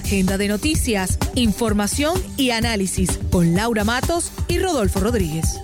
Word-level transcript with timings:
Agenda 0.00 0.38
de 0.38 0.48
noticias, 0.48 1.18
información 1.34 2.14
y 2.38 2.50
análisis 2.50 3.20
con 3.30 3.54
Laura 3.54 3.84
Matos 3.84 4.32
y 4.48 4.58
Rodolfo 4.58 5.00
Rodríguez. 5.00 5.60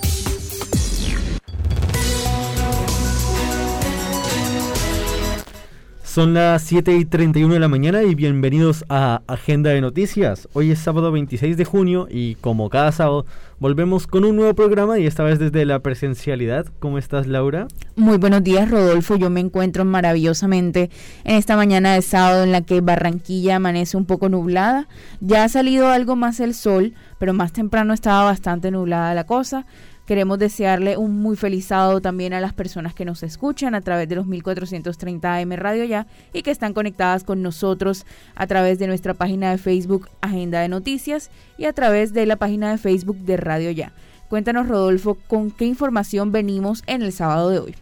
Son 6.16 6.32
las 6.32 6.62
7 6.62 6.96
y 6.96 7.04
31 7.04 7.52
de 7.52 7.60
la 7.60 7.68
mañana 7.68 8.02
y 8.02 8.14
bienvenidos 8.14 8.86
a 8.88 9.20
Agenda 9.26 9.68
de 9.68 9.82
Noticias. 9.82 10.48
Hoy 10.54 10.70
es 10.70 10.78
sábado 10.78 11.12
26 11.12 11.58
de 11.58 11.66
junio 11.66 12.08
y 12.10 12.36
como 12.36 12.70
cada 12.70 12.90
sábado 12.90 13.26
volvemos 13.58 14.06
con 14.06 14.24
un 14.24 14.34
nuevo 14.34 14.54
programa 14.54 14.98
y 14.98 15.06
esta 15.06 15.24
vez 15.24 15.38
desde 15.38 15.66
la 15.66 15.80
presencialidad. 15.80 16.68
¿Cómo 16.78 16.96
estás 16.96 17.26
Laura? 17.26 17.68
Muy 17.96 18.16
buenos 18.16 18.42
días 18.42 18.70
Rodolfo, 18.70 19.16
yo 19.16 19.28
me 19.28 19.40
encuentro 19.40 19.84
maravillosamente 19.84 20.88
en 21.24 21.34
esta 21.34 21.54
mañana 21.54 21.92
de 21.92 22.00
sábado 22.00 22.44
en 22.44 22.52
la 22.52 22.62
que 22.62 22.80
Barranquilla 22.80 23.56
amanece 23.56 23.98
un 23.98 24.06
poco 24.06 24.30
nublada. 24.30 24.88
Ya 25.20 25.44
ha 25.44 25.50
salido 25.50 25.88
algo 25.88 26.16
más 26.16 26.40
el 26.40 26.54
sol, 26.54 26.94
pero 27.18 27.34
más 27.34 27.52
temprano 27.52 27.92
estaba 27.92 28.24
bastante 28.24 28.70
nublada 28.70 29.12
la 29.12 29.24
cosa. 29.24 29.66
Queremos 30.06 30.38
desearle 30.38 30.96
un 30.96 31.20
muy 31.20 31.36
feliz 31.36 31.66
sábado 31.66 32.00
también 32.00 32.32
a 32.32 32.38
las 32.38 32.52
personas 32.52 32.94
que 32.94 33.04
nos 33.04 33.24
escuchan 33.24 33.74
a 33.74 33.80
través 33.80 34.08
de 34.08 34.14
los 34.14 34.28
1430 34.28 35.36
AM 35.36 35.50
Radio 35.56 35.82
Ya 35.82 36.06
y 36.32 36.42
que 36.42 36.52
están 36.52 36.74
conectadas 36.74 37.24
con 37.24 37.42
nosotros 37.42 38.06
a 38.36 38.46
través 38.46 38.78
de 38.78 38.86
nuestra 38.86 39.14
página 39.14 39.50
de 39.50 39.58
Facebook 39.58 40.08
Agenda 40.20 40.60
de 40.60 40.68
Noticias 40.68 41.32
y 41.58 41.64
a 41.64 41.72
través 41.72 42.12
de 42.12 42.24
la 42.24 42.36
página 42.36 42.70
de 42.70 42.78
Facebook 42.78 43.16
de 43.18 43.36
Radio 43.36 43.72
Ya. 43.72 43.92
Cuéntanos, 44.28 44.68
Rodolfo, 44.68 45.18
con 45.26 45.50
qué 45.50 45.64
información 45.64 46.30
venimos 46.30 46.84
en 46.86 47.02
el 47.02 47.10
sábado 47.10 47.50
de 47.50 47.58
hoy. 47.58 47.74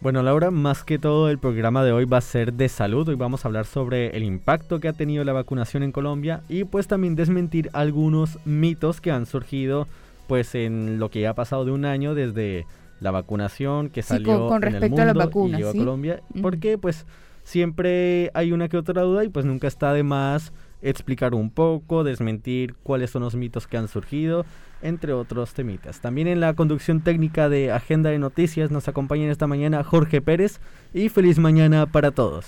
Bueno, 0.00 0.22
Laura, 0.22 0.52
más 0.52 0.84
que 0.84 1.00
todo 1.00 1.28
el 1.28 1.38
programa 1.38 1.82
de 1.82 1.90
hoy 1.90 2.04
va 2.04 2.18
a 2.18 2.20
ser 2.20 2.52
de 2.52 2.68
salud. 2.68 3.08
Hoy 3.08 3.16
vamos 3.16 3.44
a 3.44 3.48
hablar 3.48 3.64
sobre 3.64 4.16
el 4.16 4.22
impacto 4.22 4.78
que 4.78 4.86
ha 4.86 4.92
tenido 4.92 5.24
la 5.24 5.32
vacunación 5.32 5.82
en 5.82 5.90
Colombia 5.90 6.42
y 6.48 6.62
pues 6.62 6.86
también 6.86 7.16
desmentir 7.16 7.68
algunos 7.72 8.38
mitos 8.44 9.00
que 9.00 9.10
han 9.10 9.26
surgido 9.26 9.88
pues 10.26 10.54
en 10.54 10.98
lo 10.98 11.10
que 11.10 11.20
ya 11.20 11.30
ha 11.30 11.34
pasado 11.34 11.64
de 11.64 11.72
un 11.72 11.84
año 11.84 12.14
desde 12.14 12.66
la 13.00 13.10
vacunación 13.10 13.90
que 13.90 14.02
salió 14.02 14.48
con, 14.48 14.56
en 14.56 14.62
respecto 14.62 14.84
el 14.84 14.90
mundo 14.90 15.02
a 15.02 15.06
las 15.06 15.14
vacunas, 15.14 15.60
y 15.60 15.62
llegó 15.62 15.70
a 15.70 15.74
Colombia, 15.74 16.22
porque 16.40 16.78
pues 16.78 17.06
siempre 17.42 18.30
hay 18.34 18.52
una 18.52 18.68
que 18.68 18.76
otra 18.76 19.02
duda 19.02 19.24
y 19.24 19.28
pues 19.28 19.44
nunca 19.44 19.68
está 19.68 19.92
de 19.92 20.02
más 20.02 20.52
explicar 20.82 21.34
un 21.34 21.50
poco, 21.50 22.04
desmentir 22.04 22.74
cuáles 22.82 23.10
son 23.10 23.22
los 23.22 23.34
mitos 23.34 23.66
que 23.66 23.76
han 23.76 23.88
surgido, 23.88 24.44
entre 24.82 25.12
otros 25.12 25.54
temitas. 25.54 26.00
También 26.00 26.28
en 26.28 26.40
la 26.40 26.54
conducción 26.54 27.00
técnica 27.00 27.48
de 27.48 27.72
Agenda 27.72 28.10
de 28.10 28.18
Noticias 28.18 28.70
nos 28.70 28.86
acompaña 28.86 29.30
esta 29.30 29.46
mañana 29.46 29.82
Jorge 29.82 30.20
Pérez 30.20 30.60
y 30.92 31.08
feliz 31.08 31.38
mañana 31.38 31.86
para 31.86 32.10
todos. 32.10 32.46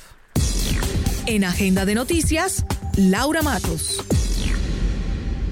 En 1.26 1.44
Agenda 1.44 1.84
de 1.86 1.94
Noticias, 1.94 2.64
Laura 2.96 3.42
Matos. 3.42 4.25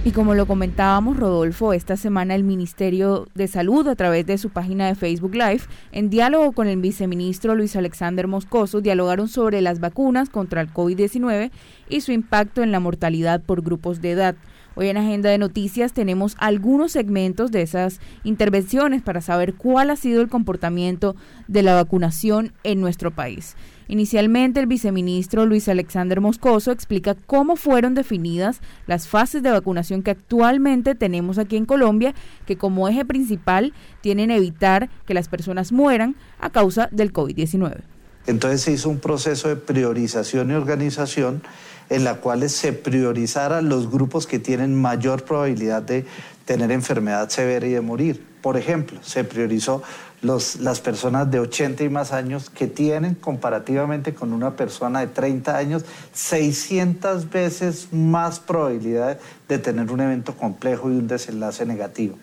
Y 0.06 0.10
como 0.10 0.34
lo 0.34 0.44
comentábamos, 0.44 1.16
Rodolfo, 1.16 1.72
esta 1.72 1.96
semana 1.96 2.34
el 2.34 2.44
Ministerio 2.44 3.26
de 3.34 3.48
Salud, 3.48 3.88
a 3.88 3.96
través 3.96 4.26
de 4.26 4.36
su 4.36 4.50
página 4.50 4.86
de 4.86 4.96
Facebook 4.96 5.34
Live, 5.34 5.62
en 5.92 6.10
diálogo 6.10 6.52
con 6.52 6.68
el 6.68 6.78
viceministro 6.78 7.54
Luis 7.54 7.74
Alexander 7.74 8.28
Moscoso, 8.28 8.82
dialogaron 8.82 9.28
sobre 9.28 9.62
las 9.62 9.80
vacunas 9.80 10.28
contra 10.28 10.60
el 10.60 10.70
COVID-19 10.70 11.50
y 11.88 12.02
su 12.02 12.12
impacto 12.12 12.62
en 12.62 12.70
la 12.70 12.80
mortalidad 12.80 13.40
por 13.40 13.62
grupos 13.62 14.02
de 14.02 14.10
edad. 14.10 14.36
Hoy 14.76 14.88
en 14.88 14.96
Agenda 14.96 15.30
de 15.30 15.38
Noticias 15.38 15.92
tenemos 15.92 16.36
algunos 16.38 16.90
segmentos 16.90 17.52
de 17.52 17.62
esas 17.62 18.00
intervenciones 18.24 19.02
para 19.02 19.20
saber 19.20 19.54
cuál 19.54 19.90
ha 19.90 19.96
sido 19.96 20.20
el 20.20 20.28
comportamiento 20.28 21.14
de 21.46 21.62
la 21.62 21.74
vacunación 21.74 22.52
en 22.64 22.80
nuestro 22.80 23.12
país. 23.12 23.54
Inicialmente, 23.86 24.58
el 24.58 24.66
viceministro 24.66 25.46
Luis 25.46 25.68
Alexander 25.68 26.20
Moscoso 26.20 26.72
explica 26.72 27.14
cómo 27.14 27.54
fueron 27.54 27.94
definidas 27.94 28.60
las 28.86 29.06
fases 29.06 29.44
de 29.44 29.52
vacunación 29.52 30.02
que 30.02 30.10
actualmente 30.10 30.96
tenemos 30.96 31.38
aquí 31.38 31.56
en 31.56 31.66
Colombia, 31.66 32.12
que 32.44 32.56
como 32.56 32.88
eje 32.88 33.04
principal 33.04 33.74
tienen 34.00 34.32
evitar 34.32 34.88
que 35.06 35.14
las 35.14 35.28
personas 35.28 35.70
mueran 35.70 36.16
a 36.40 36.50
causa 36.50 36.88
del 36.90 37.12
COVID-19. 37.12 37.82
Entonces 38.26 38.62
se 38.62 38.72
hizo 38.72 38.88
un 38.88 38.98
proceso 38.98 39.48
de 39.48 39.56
priorización 39.56 40.50
y 40.50 40.54
organización 40.54 41.42
en 41.90 42.04
la 42.04 42.16
cual 42.16 42.48
se 42.48 42.72
priorizara 42.72 43.62
los 43.62 43.90
grupos 43.90 44.26
que 44.26 44.38
tienen 44.38 44.80
mayor 44.80 45.24
probabilidad 45.24 45.82
de 45.82 46.06
tener 46.44 46.70
enfermedad 46.72 47.28
severa 47.30 47.66
y 47.66 47.72
de 47.72 47.80
morir. 47.80 48.24
Por 48.42 48.56
ejemplo, 48.56 48.98
se 49.02 49.24
priorizó 49.24 49.82
las 50.22 50.80
personas 50.80 51.30
de 51.30 51.40
80 51.40 51.84
y 51.84 51.88
más 51.88 52.12
años 52.12 52.48
que 52.48 52.66
tienen 52.66 53.14
comparativamente 53.14 54.14
con 54.14 54.32
una 54.32 54.56
persona 54.56 55.00
de 55.00 55.08
30 55.08 55.56
años 55.56 55.84
600 56.12 57.28
veces 57.30 57.88
más 57.92 58.40
probabilidad 58.40 59.18
de 59.48 59.58
tener 59.58 59.90
un 59.92 60.00
evento 60.00 60.34
complejo 60.34 60.90
y 60.90 60.94
un 60.94 61.08
desenlace 61.08 61.66
negativo. 61.66 62.16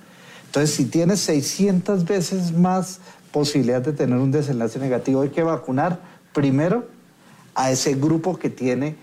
Entonces, 0.48 0.76
si 0.76 0.86
tienes 0.86 1.20
600 1.22 2.06
veces 2.06 2.52
más 2.52 3.00
posibilidad 3.32 3.82
de 3.82 3.94
tener 3.94 4.18
un 4.18 4.32
desenlace 4.32 4.80
negativo, 4.80 5.22
hay 5.22 5.30
que 5.30 5.44
vacunar 5.44 6.00
primero 6.34 6.88
a 7.56 7.72
ese 7.72 7.94
grupo 7.94 8.38
que 8.38 8.50
tiene 8.50 8.96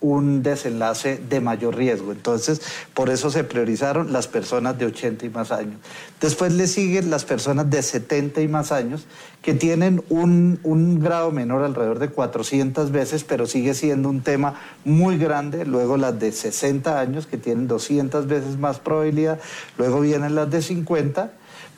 un 0.00 0.42
desenlace 0.42 1.20
de 1.28 1.40
mayor 1.40 1.76
riesgo. 1.76 2.12
Entonces, 2.12 2.60
por 2.94 3.10
eso 3.10 3.30
se 3.30 3.44
priorizaron 3.44 4.12
las 4.12 4.28
personas 4.28 4.78
de 4.78 4.86
80 4.86 5.26
y 5.26 5.30
más 5.30 5.52
años. 5.52 5.76
Después 6.20 6.52
le 6.52 6.66
siguen 6.66 7.10
las 7.10 7.24
personas 7.24 7.70
de 7.70 7.82
70 7.82 8.40
y 8.42 8.48
más 8.48 8.72
años, 8.72 9.06
que 9.42 9.54
tienen 9.54 10.02
un, 10.08 10.58
un, 10.64 11.00
grado 11.00 11.30
menor, 11.30 11.62
alrededor 11.62 11.98
de 11.98 12.08
400 12.08 12.90
veces, 12.90 13.24
pero 13.24 13.46
sigue 13.46 13.74
siendo 13.74 14.08
un 14.08 14.22
tema 14.22 14.54
muy 14.84 15.18
grande. 15.18 15.64
Luego 15.64 15.96
las 15.96 16.18
de 16.18 16.32
60 16.32 16.98
años, 16.98 17.26
que 17.26 17.36
tienen 17.36 17.68
200 17.68 18.26
veces 18.26 18.58
más 18.58 18.80
probabilidad. 18.80 19.38
Luego 19.78 20.00
vienen 20.00 20.34
las 20.34 20.50
de 20.50 20.62
50 20.62 21.32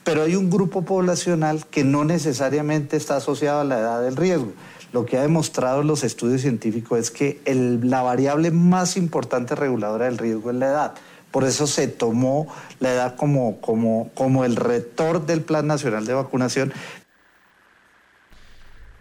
pero 0.04 0.22
hay 0.22 0.36
un 0.36 0.48
grupo 0.48 0.86
poblacional 0.86 1.66
que 1.66 1.84
no 1.84 2.02
necesariamente 2.02 2.96
está 2.96 3.16
asociado 3.16 3.60
a 3.60 3.64
la 3.64 3.78
edad 3.78 4.00
del 4.00 4.16
riesgo 4.16 4.54
lo 4.92 5.04
que 5.04 5.18
ha 5.18 5.22
demostrado 5.22 5.82
los 5.82 6.04
estudios 6.04 6.40
científicos 6.40 6.98
es 6.98 7.10
que 7.10 7.40
la 7.82 8.02
variable 8.02 8.50
más 8.50 8.96
importante 8.96 9.54
reguladora 9.54 10.06
del 10.06 10.18
riesgo 10.18 10.50
es 10.50 10.56
la 10.56 10.66
edad. 10.66 10.94
Por 11.30 11.44
eso 11.44 11.66
se 11.66 11.88
tomó 11.88 12.46
la 12.80 12.92
edad 12.92 13.16
como, 13.16 14.44
el 14.44 14.56
rector 14.56 15.26
del 15.26 15.42
Plan 15.42 15.66
Nacional 15.66 16.06
de 16.06 16.14
Vacunación. 16.14 16.72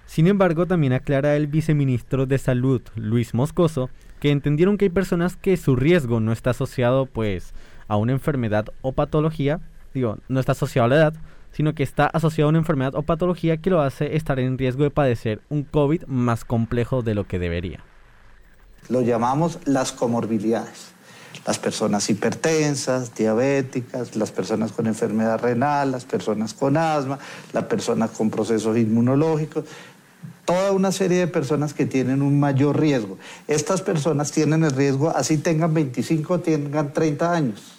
Sin 0.06 0.28
embargo, 0.28 0.66
también 0.66 0.94
aclara 0.94 1.36
el 1.36 1.48
viceministro 1.48 2.26
de 2.26 2.38
Salud, 2.38 2.82
Luis 2.96 3.34
Moscoso, 3.34 3.90
que 4.20 4.32
entendieron 4.32 4.78
que 4.78 4.86
hay 4.86 4.90
personas 4.90 5.38
que 5.38 5.56
su 5.58 5.76
riesgo 5.76 6.20
no 6.20 6.32
está 6.32 6.50
asociado 6.50 7.06
pues 7.06 7.54
a 7.88 7.98
una 7.98 8.14
enfermedad 8.14 8.66
o 8.82 8.92
patología, 8.94 9.60
digo, 9.94 10.18
no 10.28 10.40
está 10.40 10.54
asociado 10.54 10.86
a 10.86 10.90
la 10.90 10.96
edad, 10.96 11.14
sino 11.52 11.74
que 11.74 11.84
está 11.84 12.06
asociado 12.06 12.48
a 12.48 12.50
una 12.50 12.60
enfermedad 12.60 12.96
o 12.96 13.02
patología 13.02 13.58
que 13.58 13.70
lo 13.70 13.82
hace 13.82 14.16
estar 14.16 14.40
en 14.40 14.58
riesgo 14.58 14.84
de 14.84 14.92
padecer 14.92 15.42
un 15.50 15.64
COVID 15.64 16.04
más 16.06 16.46
complejo 16.46 17.02
de 17.02 17.16
lo 17.16 17.28
que 17.28 17.40
debería. 17.40 17.84
Lo 18.90 19.02
llamamos 19.02 19.60
las 19.66 19.92
comorbilidades. 19.92 20.92
Las 21.46 21.60
personas 21.60 22.10
hipertensas, 22.10 23.16
diabéticas, 23.16 24.16
las 24.16 24.32
personas 24.32 24.72
con 24.72 24.88
enfermedad 24.88 25.40
renal, 25.40 25.92
las 25.92 26.04
personas 26.04 26.54
con 26.54 26.76
asma, 26.78 27.20
las 27.54 27.64
personas 27.66 28.12
con 28.12 28.30
procesos 28.30 28.78
inmunológicos. 28.78 29.66
toda 30.46 30.72
una 30.72 30.94
serie 30.94 31.20
de 31.20 31.28
personas 31.28 31.74
que 31.74 31.86
tienen 31.86 32.22
un 32.22 32.40
mayor 32.40 32.80
riesgo. 32.80 33.18
Estas 33.48 33.82
personas 33.82 34.32
tienen 34.32 34.64
el 34.64 34.72
riesgo, 34.72 35.10
así 35.10 35.38
tengan 35.38 35.74
25, 35.74 36.40
tengan 36.40 36.94
30 36.94 37.34
años. 37.34 37.77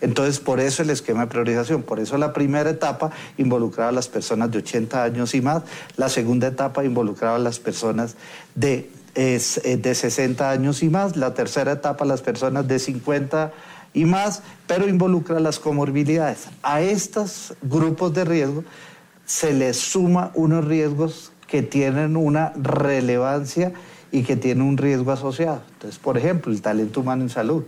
Entonces, 0.00 0.40
por 0.40 0.60
eso 0.60 0.82
el 0.82 0.90
esquema 0.90 1.22
de 1.22 1.26
priorización, 1.26 1.82
por 1.82 2.00
eso 2.00 2.16
la 2.16 2.32
primera 2.32 2.70
etapa 2.70 3.10
involucraba 3.36 3.90
a 3.90 3.92
las 3.92 4.08
personas 4.08 4.50
de 4.50 4.58
80 4.58 5.02
años 5.02 5.34
y 5.34 5.40
más, 5.40 5.62
la 5.96 6.08
segunda 6.08 6.48
etapa 6.48 6.84
involucraba 6.84 7.36
a 7.36 7.38
las 7.40 7.58
personas 7.58 8.16
de, 8.54 8.90
eh, 9.14 9.40
de 9.80 9.94
60 9.94 10.50
años 10.50 10.82
y 10.82 10.88
más, 10.88 11.16
la 11.16 11.34
tercera 11.34 11.72
etapa 11.72 12.04
las 12.04 12.22
personas 12.22 12.66
de 12.66 12.78
50 12.78 13.52
y 13.92 14.04
más, 14.04 14.42
pero 14.66 14.88
involucra 14.88 15.40
las 15.40 15.58
comorbilidades. 15.58 16.46
A 16.62 16.80
estos 16.80 17.54
grupos 17.62 18.14
de 18.14 18.24
riesgo 18.24 18.64
se 19.26 19.52
les 19.52 19.76
suma 19.76 20.30
unos 20.34 20.64
riesgos 20.64 21.32
que 21.46 21.62
tienen 21.62 22.16
una 22.16 22.52
relevancia 22.56 23.72
y 24.12 24.22
que 24.22 24.36
tienen 24.36 24.62
un 24.62 24.76
riesgo 24.76 25.12
asociado. 25.12 25.62
Entonces, 25.74 25.98
por 25.98 26.16
ejemplo, 26.16 26.52
el 26.52 26.62
talento 26.62 27.00
humano 27.00 27.22
en 27.22 27.28
salud. 27.28 27.64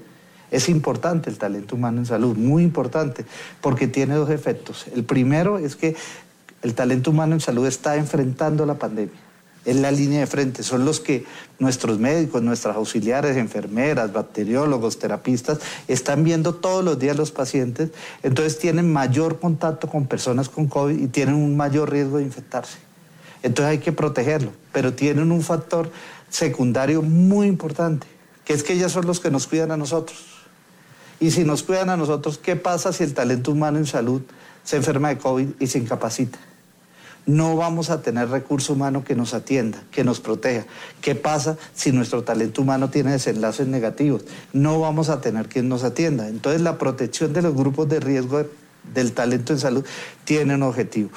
Es 0.52 0.69
importante 0.69 1.31
el 1.31 1.38
talento 1.38 1.76
humano 1.76 1.99
en 1.99 2.06
salud, 2.06 2.37
muy 2.37 2.62
importante, 2.62 3.25
porque 3.62 3.88
tiene 3.88 4.14
dos 4.14 4.28
efectos. 4.28 4.87
El 4.94 5.02
primero 5.02 5.58
es 5.58 5.76
que 5.76 5.96
el 6.60 6.75
talento 6.75 7.10
humano 7.10 7.32
en 7.32 7.40
salud 7.40 7.66
está 7.66 7.96
enfrentando 7.96 8.66
la 8.66 8.75
pandemia. 8.75 9.19
Es 9.64 9.76
la 9.76 9.90
línea 9.90 10.20
de 10.20 10.26
frente, 10.26 10.62
son 10.62 10.84
los 10.84 11.00
que 11.00 11.25
nuestros 11.58 11.99
médicos, 11.99 12.43
nuestras 12.43 12.76
auxiliares, 12.76 13.37
enfermeras, 13.37 14.12
bacteriólogos, 14.12 14.99
terapistas, 14.99 15.60
están 15.88 16.22
viendo 16.22 16.56
todos 16.56 16.84
los 16.84 16.98
días 16.98 17.16
los 17.16 17.31
pacientes, 17.31 17.90
entonces 18.22 18.58
tienen 18.58 18.93
mayor 18.93 19.38
contacto 19.38 19.88
con 19.88 20.06
personas 20.06 20.48
con 20.48 20.66
COVID 20.66 20.98
y 20.98 21.06
tienen 21.06 21.37
un 21.37 21.56
mayor 21.56 21.90
riesgo 21.90 22.19
de 22.19 22.25
infectarse. 22.25 22.78
Entonces 23.43 23.70
hay 23.70 23.78
que 23.78 23.93
protegerlo, 23.93 24.50
pero 24.72 24.93
tienen 24.93 25.31
un 25.32 25.43
factor 25.43 25.90
secundario 26.28 27.00
muy 27.00 27.46
importante, 27.46 28.06
que 28.44 28.52
es 28.52 28.64
que 28.64 28.72
ellos 28.75 28.93
son 28.93 29.06
los 29.06 29.20
que 29.20 29.31
nos 29.31 29.46
cuidan 29.46 29.70
a 29.70 29.76
nosotros. 29.76 30.31
Y 31.22 31.30
si 31.30 31.44
nos 31.44 31.62
cuidan 31.62 31.88
a 31.88 31.96
nosotros, 31.96 32.36
¿qué 32.36 32.56
pasa 32.56 32.92
si 32.92 33.04
el 33.04 33.14
talento 33.14 33.52
humano 33.52 33.78
en 33.78 33.86
salud 33.86 34.22
se 34.64 34.74
enferma 34.74 35.10
de 35.10 35.19
COVID 35.19 35.50
y 35.60 35.69
se 35.69 35.78
incapacita? 35.78 36.36
No 37.26 37.54
vamos 37.54 37.90
a 37.90 38.02
tener 38.02 38.28
recurso 38.28 38.72
humano 38.72 39.04
que 39.04 39.14
nos 39.14 39.32
atienda, 39.32 39.84
que 39.92 40.02
nos 40.02 40.19
proteja. 40.19 40.66
¿Qué 41.00 41.14
pasa 41.14 41.56
si 41.74 41.92
nuestro 41.92 42.24
talento 42.24 42.62
humano 42.62 42.90
tiene 42.90 43.12
desenlaces 43.12 43.69
negativos? 43.69 44.24
No 44.52 44.80
vamos 44.80 45.10
a 45.10 45.20
tener 45.20 45.48
quien 45.48 45.69
nos 45.69 45.84
atienda. 45.84 46.28
Entonces 46.28 46.60
la 46.60 46.76
protección 46.76 47.32
de 47.32 47.42
los 47.42 47.54
grupos 47.54 47.88
de 47.88 48.00
riesgo 48.00 48.44
del 48.92 49.12
talento 49.12 49.52
en 49.52 49.60
salud 49.60 49.86
tiene 50.24 50.56
un 50.56 50.64
objetivo 50.64 51.10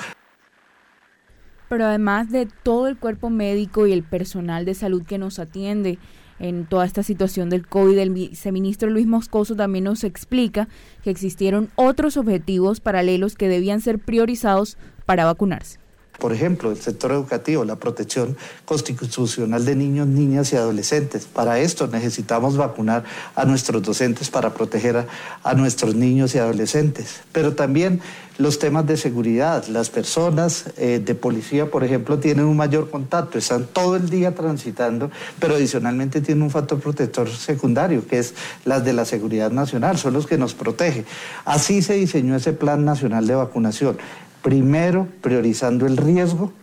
pero 1.68 1.86
además 1.86 2.30
de 2.30 2.48
todo 2.64 2.88
el 2.88 2.96
cuerpo 2.96 3.30
médico 3.30 3.88
y 3.88 3.92
el 3.92 4.04
personal 4.04 4.66
de 4.66 4.76
salud 4.76 5.04
que 5.04 5.18
nos 5.18 5.40
atiende 5.40 5.98
en 6.40 6.66
toda 6.66 6.86
esta 6.86 7.04
situación 7.04 7.50
del 7.50 7.68
COVID, 7.68 7.98
el 7.98 8.10
viceministro 8.10 8.90
Luis 8.90 9.08
Moscoso 9.08 9.56
también 9.56 9.86
nos 9.86 10.04
explica 10.04 10.68
que 11.04 11.10
existieron 11.10 11.70
otros 11.76 12.18
objetivos 12.18 12.80
paralelos 12.80 13.36
que 13.36 13.48
debían 13.48 13.82
ser 13.82 14.00
priorizados 14.00 14.78
para 15.06 15.26
vacunarse. 15.26 15.85
Por 16.20 16.34
ejemplo, 16.34 16.72
el 16.72 16.78
sector 16.78 17.12
educativo, 17.12 17.66
la 17.66 17.76
protección 17.76 18.38
constitucional 18.66 19.66
de 19.66 19.76
niños, 19.76 20.08
niñas 20.08 20.54
y 20.54 20.56
adolescentes. 20.56 21.26
Para 21.26 21.60
esto 21.60 21.88
necesitamos 21.88 22.58
vacunar 22.58 23.04
a 23.36 23.46
nuestros 23.46 23.82
docentes 23.84 24.30
para 24.30 24.54
proteger 24.54 25.06
a, 25.44 25.54
nuestros 25.54 25.96
niños 25.96 26.36
y 26.36 26.40
adolescentes. 26.40 27.22
Pero 27.32 27.54
también 27.54 28.02
los 28.38 28.60
temas 28.60 28.86
de 28.86 28.98
seguridad. 28.98 29.66
Las 29.68 29.90
personas 29.90 30.66
eh, 30.78 31.02
de 31.04 31.16
policía, 31.16 31.72
por 31.72 31.84
ejemplo, 31.84 32.20
tienen 32.20 32.46
un 32.46 32.58
mayor 32.58 32.90
contacto, 32.90 33.38
están 33.38 33.66
todo 33.66 33.96
el 33.96 34.10
día 34.10 34.36
transitando, 34.36 35.10
pero 35.40 35.56
adicionalmente 35.56 36.22
tienen 36.22 36.44
un 36.44 36.50
factor 36.50 36.80
protector 36.80 37.30
secundario, 37.30 38.06
que 38.06 38.20
es 38.20 38.34
las 38.66 38.84
de 38.84 38.94
la 38.94 39.06
seguridad 39.06 39.52
nacional, 39.52 39.98
son 39.98 40.14
los 40.14 40.28
que 40.28 40.38
nos 40.38 40.54
protege. 40.54 41.06
Así 41.46 41.82
se 41.82 41.94
diseñó 41.94 42.36
ese 42.36 42.54
Plan 42.54 42.84
Nacional 42.84 43.26
de 43.28 43.36
Vacunación. 43.36 43.98
Primero, 44.46 45.08
priorizando 45.22 45.88
el 45.88 45.98
riesgo 45.98 46.54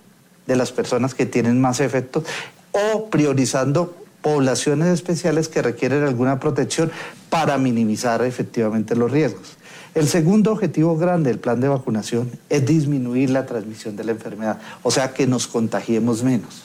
de 0.47 0.55
las 0.55 0.71
personas 0.71 1.17
que 1.17 1.27
tienen 1.27 1.61
más 1.61 1.81
efectos 1.81 2.23
o 2.71 3.11
priorizando 3.11 3.97
poblaciones 4.21 4.87
especiales 4.87 5.49
que 5.49 5.63
requieren 5.63 6.05
alguna 6.05 6.39
protección 6.39 6.93
para 7.29 7.59
minimizar 7.59 8.23
efectivamente 8.23 8.95
los 8.95 9.11
riesgos. 9.11 9.57
El 9.97 10.07
segundo 10.07 10.53
objetivo 10.53 10.97
grande 10.97 11.31
del 11.31 11.41
plan 11.41 11.61
de 11.61 11.67
vacunación 11.67 12.31
es 12.51 12.65
disminuir 12.65 13.31
la 13.31 13.47
transmisión 13.47 13.97
de 13.97 14.05
la 14.05 14.13
enfermedad, 14.13 14.61
o 14.85 14.93
sea, 14.93 15.13
que 15.13 15.27
nos 15.27 15.49
contagiemos 15.49 16.23
menos. 16.23 16.63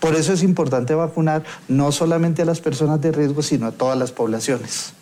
Por 0.00 0.16
eso 0.16 0.32
es 0.32 0.42
importante 0.42 0.96
vacunar 0.96 1.44
no 1.68 1.92
solamente 1.92 2.42
a 2.42 2.44
las 2.44 2.60
personas 2.60 3.00
de 3.00 3.12
riesgo, 3.12 3.42
sino 3.42 3.68
a 3.68 3.70
todas 3.70 3.96
las 3.96 4.10
poblaciones. 4.10 4.94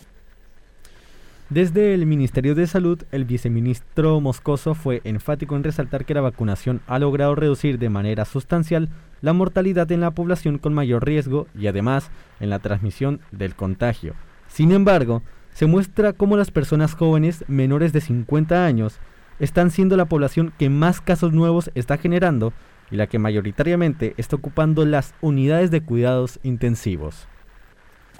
Desde 1.49 1.95
el 1.95 2.05
Ministerio 2.05 2.53
de 2.53 2.67
Salud, 2.67 3.01
el 3.11 3.25
viceministro 3.25 4.21
Moscoso 4.21 4.75
fue 4.75 5.01
enfático 5.03 5.55
en 5.55 5.63
resaltar 5.63 6.05
que 6.05 6.13
la 6.13 6.21
vacunación 6.21 6.79
ha 6.85 6.99
logrado 6.99 7.33
reducir 7.33 7.79
de 7.79 7.89
manera 7.89 8.25
sustancial 8.25 8.87
la 9.21 9.33
mortalidad 9.33 9.91
en 9.91 10.01
la 10.01 10.11
población 10.11 10.59
con 10.59 10.75
mayor 10.75 11.03
riesgo 11.03 11.47
y 11.57 11.65
además 11.65 12.11
en 12.39 12.51
la 12.51 12.59
transmisión 12.59 13.19
del 13.31 13.55
contagio. 13.55 14.13
Sin 14.47 14.71
embargo, 14.71 15.23
se 15.51 15.65
muestra 15.65 16.13
cómo 16.13 16.37
las 16.37 16.51
personas 16.51 16.93
jóvenes 16.93 17.43
menores 17.47 17.93
de 17.93 18.01
50 18.01 18.63
años 18.63 18.99
están 19.39 19.71
siendo 19.71 19.97
la 19.97 20.05
población 20.05 20.53
que 20.59 20.69
más 20.69 21.01
casos 21.01 21.33
nuevos 21.33 21.71
está 21.73 21.97
generando 21.97 22.53
y 22.91 22.95
la 22.95 23.07
que 23.07 23.17
mayoritariamente 23.17 24.13
está 24.17 24.35
ocupando 24.35 24.85
las 24.85 25.15
unidades 25.19 25.71
de 25.71 25.81
cuidados 25.81 26.39
intensivos 26.43 27.27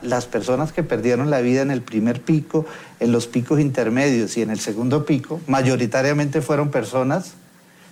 las 0.02 0.26
personas 0.26 0.72
que 0.72 0.84
perdieron 0.84 1.30
la 1.30 1.42
vida 1.42 1.62
en 1.62 1.72
el 1.72 1.82
primer 1.82 2.22
pico, 2.22 2.66
en 3.00 3.12
los 3.12 3.28
picos 3.28 3.60
intermedios 3.60 4.38
y 4.38 4.42
en 4.42 4.50
el 4.50 4.60
segundo 4.60 5.06
pico, 5.06 5.40
mayoritariamente 5.48 6.42
fueron 6.42 6.70
personas 6.70 7.34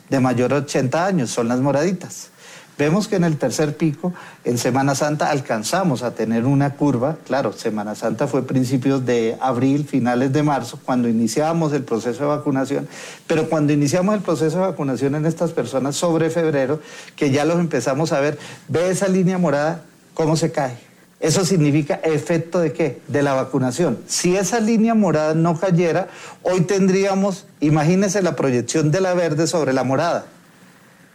de 0.10 0.20
mayor 0.20 0.52
de 0.52 0.58
80 0.58 1.06
años, 1.06 1.30
son 1.30 1.48
las 1.48 1.60
moraditas. 1.60 2.30
Vemos 2.78 3.08
que 3.08 3.16
en 3.16 3.24
el 3.24 3.38
tercer 3.38 3.76
pico, 3.76 4.14
en 4.46 4.60
Semana 4.60 4.94
Santa, 4.94 5.32
alcanzamos 5.32 6.04
a 6.04 6.14
tener 6.14 6.46
una 6.46 6.76
curva. 6.76 7.18
Claro, 7.26 7.52
Semana 7.52 7.96
Santa 7.96 8.28
fue 8.28 8.46
principios 8.46 9.04
de 9.04 9.36
abril, 9.42 9.88
finales 9.88 10.32
de 10.32 10.44
marzo, 10.44 10.80
cuando 10.86 11.10
iniciábamos 11.10 11.74
el 11.74 11.84
proceso 11.84 12.20
de 12.22 12.28
vacunación. 12.28 12.88
Pero 13.26 13.50
cuando 13.50 13.74
iniciamos 13.74 14.14
el 14.14 14.22
proceso 14.22 14.60
de 14.60 14.68
vacunación 14.68 15.16
en 15.16 15.26
estas 15.26 15.54
personas 15.54 15.96
sobre 15.96 16.30
febrero, 16.30 16.80
que 17.16 17.32
ya 17.32 17.46
los 17.46 17.60
empezamos 17.60 18.14
a 18.14 18.20
ver, 18.20 18.38
ve 18.68 18.92
esa 18.92 19.08
línea 19.08 19.40
morada, 19.40 19.82
cómo 20.14 20.36
se 20.36 20.52
cae 20.52 20.87
eso 21.20 21.44
significa 21.46 21.96
efecto 21.96 22.60
de 22.60 22.74
qué? 22.74 23.02
De 23.08 23.24
la 23.24 23.34
vacunación. 23.34 24.00
Si 24.08 24.36
esa 24.36 24.60
línea 24.60 24.94
morada 24.94 25.34
no 25.34 25.60
cayera, 25.60 26.10
hoy 26.44 26.62
tendríamos, 26.62 27.46
imagínense 27.60 28.22
la 28.22 28.36
proyección 28.36 28.92
de 28.92 29.02
la 29.02 29.16
verde 29.16 29.48
sobre 29.48 29.74
la 29.74 29.84
morada. 29.84 30.26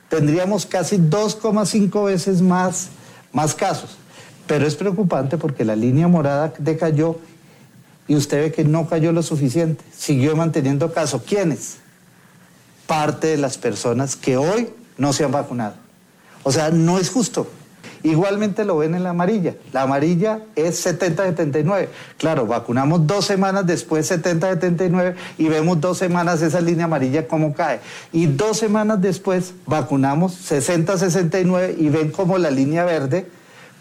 Tendríamos 0.09 0.67
casi 0.67 0.99
2,5 0.99 2.05
veces 2.05 2.43
más, 2.43 2.89
más 3.33 3.55
casos. 3.55 3.97
Pero 4.47 4.67
es 4.67 4.75
preocupante 4.75 5.39
porque 5.39 5.65
la 5.65 5.77
línea 5.77 6.09
morada 6.09 6.53
decayó 6.59 7.19
y 8.09 8.17
usted 8.17 8.43
ve 8.43 8.53
que 8.53 8.65
no 8.65 8.89
cayó 8.89 9.13
lo 9.13 9.23
suficiente. 9.23 9.85
Siguió 9.97 10.35
manteniendo 10.35 10.93
casos. 10.93 11.23
¿Quiénes? 11.23 11.77
Parte 12.89 13.29
de 13.29 13.37
las 13.37 13.57
personas 13.57 14.17
que 14.17 14.37
hoy 14.37 14.69
no 14.99 15.13
se 15.13 15.23
han 15.25 15.31
vacunado. 15.31 15.77
O 16.43 16.51
sea, 16.51 16.71
no 16.71 16.99
es 16.99 17.09
justo. 17.09 17.49
Igualmente 18.03 18.65
lo 18.65 18.79
ven 18.79 18.95
en 18.95 19.05
la 19.05 19.11
amarilla. 19.11 19.55
La 19.73 19.83
amarilla 19.83 20.41
es 20.57 20.85
70-79. 20.85 21.89
Claro, 22.19 22.47
vacunamos 22.47 23.07
dos 23.07 23.25
semanas 23.25 23.67
después 23.67 24.11
70-79 24.11 25.15
y 25.39 25.49
vemos 25.49 25.81
dos 25.81 25.99
semanas 25.99 26.43
esa 26.43 26.61
línea 26.61 26.87
amarilla 26.87 27.29
cómo 27.29 27.55
cae. 27.55 27.81
Y 28.13 28.27
dos 28.27 28.59
semanas 28.59 29.01
después 29.01 29.55
vacunamos 29.67 30.51
60-69 30.51 31.77
y 31.79 31.89
ven 31.91 32.11
cómo 32.11 32.39
la 32.39 32.51
línea 32.51 32.85
verde 32.85 33.27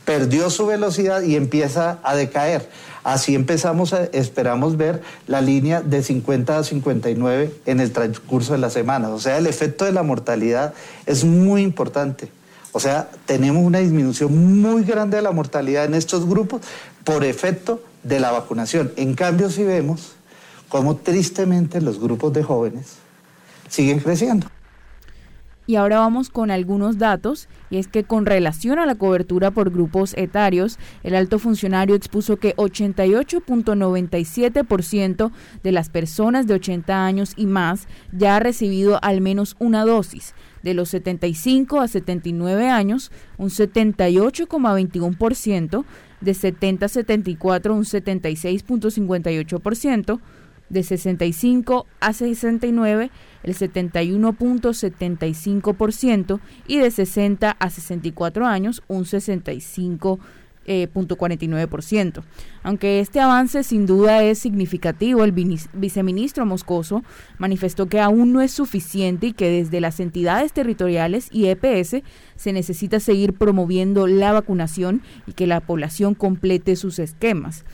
perdió 0.05 0.49
su 0.49 0.65
velocidad 0.67 1.21
y 1.21 1.35
empieza 1.35 1.99
a 2.03 2.15
decaer. 2.15 2.67
Así 3.03 3.33
empezamos, 3.33 3.93
a, 3.93 4.03
esperamos 4.03 4.77
ver 4.77 5.01
la 5.25 5.41
línea 5.41 5.81
de 5.81 6.03
50 6.03 6.59
a 6.59 6.63
59 6.63 7.51
en 7.65 7.79
el 7.79 7.91
transcurso 7.91 8.53
de 8.53 8.59
la 8.59 8.69
semana. 8.69 9.09
O 9.09 9.19
sea, 9.19 9.37
el 9.39 9.47
efecto 9.47 9.85
de 9.85 9.91
la 9.91 10.03
mortalidad 10.03 10.73
es 11.07 11.23
muy 11.23 11.63
importante. 11.63 12.29
O 12.73 12.79
sea, 12.79 13.09
tenemos 13.25 13.63
una 13.63 13.79
disminución 13.79 14.61
muy 14.61 14.83
grande 14.83 15.17
de 15.17 15.23
la 15.23 15.31
mortalidad 15.31 15.85
en 15.85 15.93
estos 15.93 16.27
grupos 16.27 16.61
por 17.03 17.23
efecto 17.23 17.83
de 18.03 18.19
la 18.19 18.31
vacunación. 18.31 18.91
En 18.95 19.13
cambio, 19.13 19.49
si 19.49 19.63
vemos 19.63 20.13
cómo 20.69 20.95
tristemente 20.95 21.81
los 21.81 21.99
grupos 21.99 22.33
de 22.33 22.43
jóvenes 22.43 22.95
siguen 23.67 23.99
creciendo. 23.99 24.47
Y 25.67 25.75
ahora 25.75 25.99
vamos 25.99 26.29
con 26.29 26.49
algunos 26.49 26.97
datos, 26.97 27.47
y 27.69 27.77
es 27.77 27.87
que 27.87 28.03
con 28.03 28.25
relación 28.25 28.79
a 28.79 28.85
la 28.85 28.95
cobertura 28.95 29.51
por 29.51 29.69
grupos 29.69 30.13
etarios, 30.17 30.77
el 31.03 31.15
alto 31.15 31.39
funcionario 31.39 31.95
expuso 31.95 32.35
que 32.37 32.55
88.97% 32.55 35.31
de 35.63 35.71
las 35.71 35.89
personas 35.89 36.47
de 36.47 36.55
80 36.55 37.05
años 37.05 37.33
y 37.37 37.45
más 37.45 37.87
ya 38.11 38.37
ha 38.37 38.39
recibido 38.39 38.97
al 39.03 39.21
menos 39.21 39.55
una 39.59 39.85
dosis. 39.85 40.33
De 40.63 40.73
los 40.73 40.89
75 40.89 41.81
a 41.81 41.87
79 41.87 42.69
años, 42.69 43.11
un 43.37 43.49
78,21%, 43.49 45.85
de 46.21 46.33
70 46.33 46.85
a 46.85 46.89
74 46.89 47.73
un 47.73 47.83
76.58%, 47.83 50.19
de 50.69 50.83
65 50.83 51.87
a 51.99 52.13
69 52.13 53.11
el 53.43 53.55
71.75% 53.55 56.39
y 56.67 56.77
de 56.77 56.91
60 56.91 57.51
a 57.51 57.69
64 57.69 58.45
años 58.45 58.83
un 58.87 59.03
65 59.05 60.19
eh, 60.65 60.87
Aunque 62.63 62.99
este 62.99 63.19
avance 63.19 63.63
sin 63.63 63.85
duda 63.85 64.23
es 64.23 64.39
significativo, 64.39 65.23
el 65.23 65.31
viceministro 65.73 66.45
Moscoso 66.45 67.03
manifestó 67.37 67.87
que 67.87 67.99
aún 67.99 68.31
no 68.31 68.41
es 68.41 68.51
suficiente 68.51 69.27
y 69.27 69.33
que 69.33 69.49
desde 69.49 69.81
las 69.81 69.99
entidades 69.99 70.53
territoriales 70.53 71.29
y 71.31 71.47
EPS 71.47 72.03
se 72.35 72.53
necesita 72.53 72.99
seguir 72.99 73.33
promoviendo 73.33 74.07
la 74.07 74.33
vacunación 74.33 75.01
y 75.25 75.33
que 75.33 75.47
la 75.47 75.61
población 75.61 76.13
complete 76.13 76.75
sus 76.75 76.99
esquemas. 76.99 77.65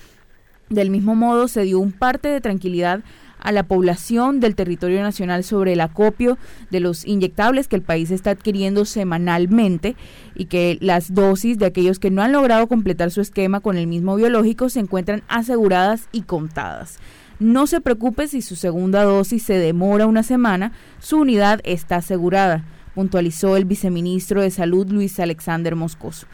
Del 0.70 0.89
mismo 0.89 1.15
modo, 1.15 1.48
se 1.48 1.62
dio 1.62 1.79
un 1.79 1.94
parte 1.94 2.27
de 2.27 2.41
tranquilidad 2.41 3.01
a 3.39 3.51
la 3.51 3.63
población 3.63 4.39
del 4.39 4.56
territorio 4.56 5.01
nacional 5.01 5.44
sobre 5.44 5.74
el 5.74 5.82
acopio 5.82 6.38
de 6.72 6.79
los 6.79 7.06
inyectables 7.06 7.67
que 7.67 7.75
el 7.75 7.82
país 7.82 8.12
está 8.12 8.32
adquiriendo 8.32 8.86
semanalmente 8.86 9.96
y 10.36 10.46
que 10.46 10.77
las 10.82 11.13
dosis 11.13 11.58
de 11.58 11.65
aquellos 11.65 12.00
que 12.00 12.12
no 12.12 12.22
han 12.22 12.32
logrado 12.32 12.67
completar 12.67 13.12
su 13.12 13.22
esquema 13.22 13.60
con 13.60 13.77
el 13.77 13.88
mismo 13.88 14.15
biológico 14.15 14.70
se 14.70 14.79
encuentran 14.79 15.24
aseguradas 15.27 16.08
y 16.12 16.22
contadas. 16.24 17.00
No 17.39 17.67
se 17.67 17.82
preocupe 17.82 18.27
si 18.27 18.41
su 18.41 18.56
segunda 18.56 19.03
dosis 19.03 19.44
se 19.44 19.60
demora 19.60 20.08
una 20.08 20.24
semana, 20.24 20.72
su 21.00 21.17
unidad 21.17 21.60
está 21.63 21.98
asegurada, 21.98 22.65
puntualizó 22.96 23.58
el 23.58 23.65
viceministro 23.65 24.41
de 24.41 24.50
Salud 24.50 24.88
Luis 24.89 25.20
Alexander 25.20 25.75
Moscoso. 25.75 26.25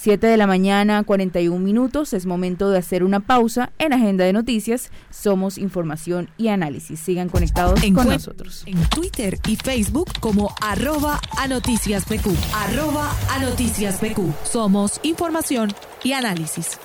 7 0.00 0.28
de 0.28 0.36
la 0.36 0.46
mañana, 0.46 1.02
41 1.02 1.58
minutos. 1.58 2.12
Es 2.12 2.24
momento 2.24 2.70
de 2.70 2.78
hacer 2.78 3.02
una 3.02 3.18
pausa 3.18 3.72
en 3.78 3.92
Agenda 3.92 4.24
de 4.24 4.32
Noticias. 4.32 4.92
Somos 5.10 5.58
información 5.58 6.30
y 6.38 6.48
análisis. 6.48 7.00
Sigan 7.00 7.28
conectados 7.28 7.80
con 7.92 8.08
nosotros. 8.08 8.62
En 8.66 8.80
Twitter 8.90 9.40
y 9.48 9.56
Facebook 9.56 10.08
como 10.20 10.54
arroba 10.60 11.20
a 11.36 11.48
noticias 11.48 12.04
PQ. 12.04 12.28
Arroba 12.54 13.12
a 13.30 13.40
noticias 13.40 13.98
PQ. 13.98 14.20
Somos 14.44 15.00
información 15.02 15.72
y 16.04 16.12
análisis. 16.12 16.78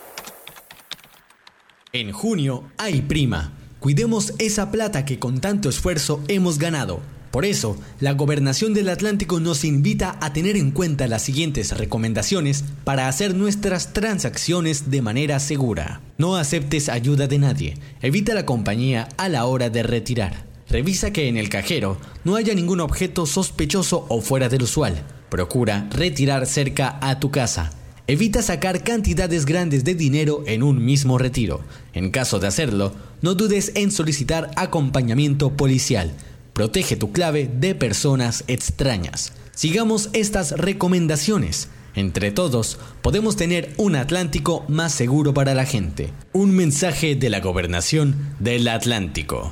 En 1.91 2.11
junio 2.11 2.63
hay 2.79 3.03
prima. 3.03 3.51
Cuidemos 3.79 4.33
esa 4.39 4.71
plata 4.71 5.05
que 5.05 5.19
con 5.19 5.39
tanto 5.39 5.69
esfuerzo 5.69 6.23
hemos 6.27 6.57
ganado. 6.57 6.99
Por 7.33 7.45
eso, 7.45 7.75
la 7.99 8.13
Gobernación 8.13 8.75
del 8.75 8.89
Atlántico 8.89 9.39
nos 9.39 9.65
invita 9.65 10.19
a 10.21 10.33
tener 10.33 10.55
en 10.55 10.69
cuenta 10.69 11.07
las 11.07 11.23
siguientes 11.23 11.75
recomendaciones 11.75 12.63
para 12.83 13.07
hacer 13.07 13.33
nuestras 13.33 13.91
transacciones 13.91 14.91
de 14.91 15.01
manera 15.01 15.39
segura. 15.39 16.01
No 16.19 16.35
aceptes 16.35 16.89
ayuda 16.89 17.25
de 17.25 17.39
nadie. 17.39 17.77
Evita 18.03 18.35
la 18.35 18.45
compañía 18.45 19.09
a 19.17 19.29
la 19.29 19.47
hora 19.47 19.71
de 19.71 19.81
retirar. 19.81 20.45
Revisa 20.69 21.11
que 21.11 21.27
en 21.27 21.37
el 21.37 21.49
cajero 21.49 21.97
no 22.23 22.35
haya 22.35 22.53
ningún 22.53 22.81
objeto 22.81 23.25
sospechoso 23.25 24.05
o 24.09 24.21
fuera 24.21 24.47
del 24.47 24.61
usual. 24.61 25.03
Procura 25.31 25.87
retirar 25.89 26.45
cerca 26.45 26.99
a 27.01 27.19
tu 27.19 27.31
casa. 27.31 27.71
Evita 28.05 28.43
sacar 28.43 28.83
cantidades 28.83 29.47
grandes 29.47 29.83
de 29.83 29.95
dinero 29.95 30.43
en 30.45 30.61
un 30.61 30.85
mismo 30.85 31.17
retiro. 31.17 31.61
En 31.93 32.11
caso 32.11 32.39
de 32.39 32.45
hacerlo, 32.45 32.93
no 33.23 33.33
dudes 33.33 33.71
en 33.73 33.89
solicitar 33.91 34.51
acompañamiento 34.55 35.57
policial. 35.57 36.13
Protege 36.53 36.95
tu 36.95 37.11
clave 37.11 37.49
de 37.51 37.73
personas 37.73 38.43
extrañas. 38.47 39.33
Sigamos 39.55 40.09
estas 40.13 40.51
recomendaciones. 40.51 41.69
Entre 41.95 42.31
todos, 42.31 42.79
podemos 43.01 43.35
tener 43.35 43.73
un 43.77 43.95
Atlántico 43.95 44.63
más 44.67 44.93
seguro 44.93 45.33
para 45.33 45.55
la 45.55 45.65
gente. 45.65 46.11
Un 46.31 46.55
mensaje 46.55 47.15
de 47.15 47.29
la 47.31 47.39
gobernación 47.39 48.35
del 48.39 48.67
Atlántico. 48.67 49.51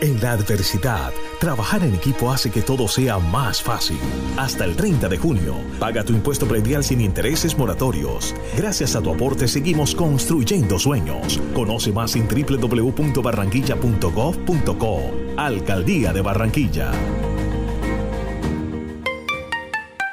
En 0.00 0.20
la 0.20 0.30
adversidad, 0.30 1.12
trabajar 1.40 1.82
en 1.82 1.92
equipo 1.92 2.30
hace 2.30 2.52
que 2.52 2.62
todo 2.62 2.86
sea 2.86 3.18
más 3.18 3.60
fácil. 3.60 3.98
Hasta 4.36 4.64
el 4.64 4.76
30 4.76 5.08
de 5.08 5.18
junio, 5.18 5.56
paga 5.80 6.04
tu 6.04 6.12
impuesto 6.12 6.46
predial 6.46 6.84
sin 6.84 7.00
intereses 7.00 7.58
moratorios. 7.58 8.32
Gracias 8.56 8.94
a 8.94 9.02
tu 9.02 9.12
aporte 9.12 9.48
seguimos 9.48 9.96
construyendo 9.96 10.78
sueños. 10.78 11.40
Conoce 11.52 11.90
más 11.90 12.14
en 12.14 12.28
www.barranquilla.gov.co. 12.28 15.00
Alcaldía 15.36 16.12
de 16.12 16.20
Barranquilla. 16.20 16.92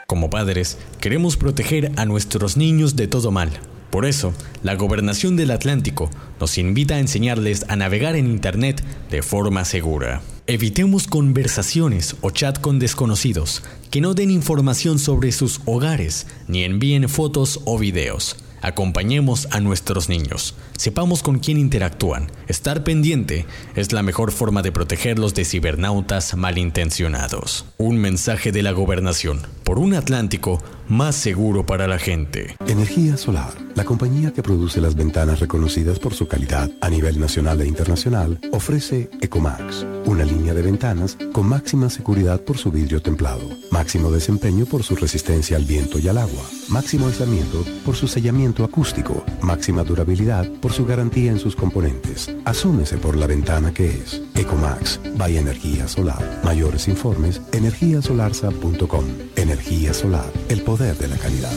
Como 0.07 0.31
padres, 0.31 0.79
queremos 0.99 1.37
proteger 1.37 1.91
a 1.95 2.05
nuestros 2.05 2.57
niños 2.57 2.95
de 2.95 3.07
todo 3.07 3.29
mal. 3.29 3.51
Por 3.95 4.05
eso, 4.05 4.33
la 4.61 4.75
Gobernación 4.75 5.37
del 5.37 5.51
Atlántico 5.51 6.09
nos 6.37 6.57
invita 6.57 6.95
a 6.95 6.99
enseñarles 6.99 7.63
a 7.69 7.77
navegar 7.77 8.17
en 8.17 8.27
Internet 8.27 8.83
de 9.09 9.21
forma 9.21 9.63
segura. 9.63 10.21
Evitemos 10.47 11.07
conversaciones 11.07 12.17
o 12.19 12.29
chat 12.29 12.59
con 12.59 12.77
desconocidos 12.77 13.63
que 13.91 14.01
no 14.01 14.13
den 14.13 14.31
información 14.31 14.99
sobre 14.99 15.31
sus 15.31 15.61
hogares 15.63 16.27
ni 16.49 16.65
envíen 16.65 17.07
fotos 17.07 17.61
o 17.63 17.79
videos. 17.79 18.35
Acompañemos 18.65 19.47
a 19.51 19.59
nuestros 19.59 20.09
niños. 20.09 20.55
Sepamos 20.75 21.21
con 21.21 21.37
quién 21.37 21.59
interactúan. 21.59 22.31
Estar 22.47 22.83
pendiente 22.83 23.45
es 23.75 23.93
la 23.93 24.01
mejor 24.01 24.31
forma 24.31 24.63
de 24.63 24.71
protegerlos 24.71 25.35
de 25.35 25.45
cibernautas 25.45 26.35
malintencionados. 26.35 27.65
Un 27.77 27.99
mensaje 27.99 28.51
de 28.51 28.63
la 28.63 28.71
gobernación 28.71 29.43
por 29.63 29.77
un 29.77 29.93
Atlántico 29.93 30.63
más 30.87 31.15
seguro 31.15 31.65
para 31.65 31.87
la 31.87 31.99
gente. 31.99 32.55
Energía 32.67 33.17
Solar, 33.17 33.53
la 33.75 33.83
compañía 33.83 34.31
que 34.31 34.43
produce 34.43 34.79
las 34.81 34.95
ventanas 34.95 35.39
reconocidas 35.39 35.99
por 35.99 36.13
su 36.13 36.27
calidad 36.27 36.69
a 36.81 36.89
nivel 36.89 37.19
nacional 37.19 37.61
e 37.61 37.67
internacional, 37.67 38.39
ofrece 38.51 39.09
Ecomax, 39.21 39.85
una 40.05 40.23
línea 40.23 40.53
de 40.53 40.61
ventanas 40.61 41.17
con 41.33 41.47
máxima 41.47 41.89
seguridad 41.89 42.41
por 42.41 42.57
su 42.57 42.71
vidrio 42.71 43.01
templado, 43.01 43.49
máximo 43.71 44.11
desempeño 44.11 44.65
por 44.65 44.83
su 44.83 44.95
resistencia 44.95 45.57
al 45.57 45.65
viento 45.65 45.97
y 45.97 46.07
al 46.07 46.19
agua, 46.19 46.43
máximo 46.69 47.07
aislamiento 47.07 47.63
por 47.83 47.95
su 47.95 48.07
sellamiento 48.07 48.63
acústico, 48.63 49.23
máxima 49.41 49.83
durabilidad 49.83 50.49
por 50.61 50.71
su 50.71 50.85
garantía 50.85 51.31
en 51.31 51.39
sus 51.39 51.55
componentes. 51.55 52.33
Asúmese 52.45 52.97
por 52.97 53.15
la 53.15 53.27
ventana 53.27 53.73
que 53.73 53.87
es. 53.89 54.21
Ecomax, 54.35 54.99
by 55.17 55.37
Energía 55.37 55.87
Solar. 55.87 56.41
Mayores 56.43 56.87
informes, 56.87 57.41
energiasolarsa.com. 57.51 59.05
Energía 59.35 59.93
solar, 59.93 60.31
el 60.49 60.61
poder 60.61 60.97
de 60.97 61.07
la 61.07 61.17
calidad. 61.17 61.53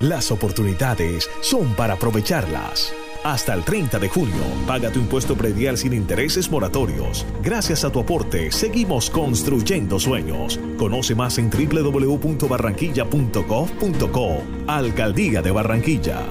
Las 0.00 0.30
oportunidades 0.30 1.28
son 1.42 1.74
para 1.74 1.94
aprovecharlas. 1.94 2.92
Hasta 3.28 3.52
el 3.52 3.62
30 3.62 3.98
de 3.98 4.08
junio, 4.08 4.40
paga 4.66 4.90
tu 4.90 5.00
impuesto 5.00 5.36
predial 5.36 5.76
sin 5.76 5.92
intereses 5.92 6.50
moratorios. 6.50 7.26
Gracias 7.42 7.84
a 7.84 7.92
tu 7.92 8.00
aporte, 8.00 8.50
seguimos 8.50 9.10
construyendo 9.10 10.00
sueños. 10.00 10.58
Conoce 10.78 11.14
más 11.14 11.36
en 11.36 11.50
www.barranquilla.gov.co. 11.50 14.42
Alcaldía 14.66 15.42
de 15.42 15.50
Barranquilla. 15.50 16.22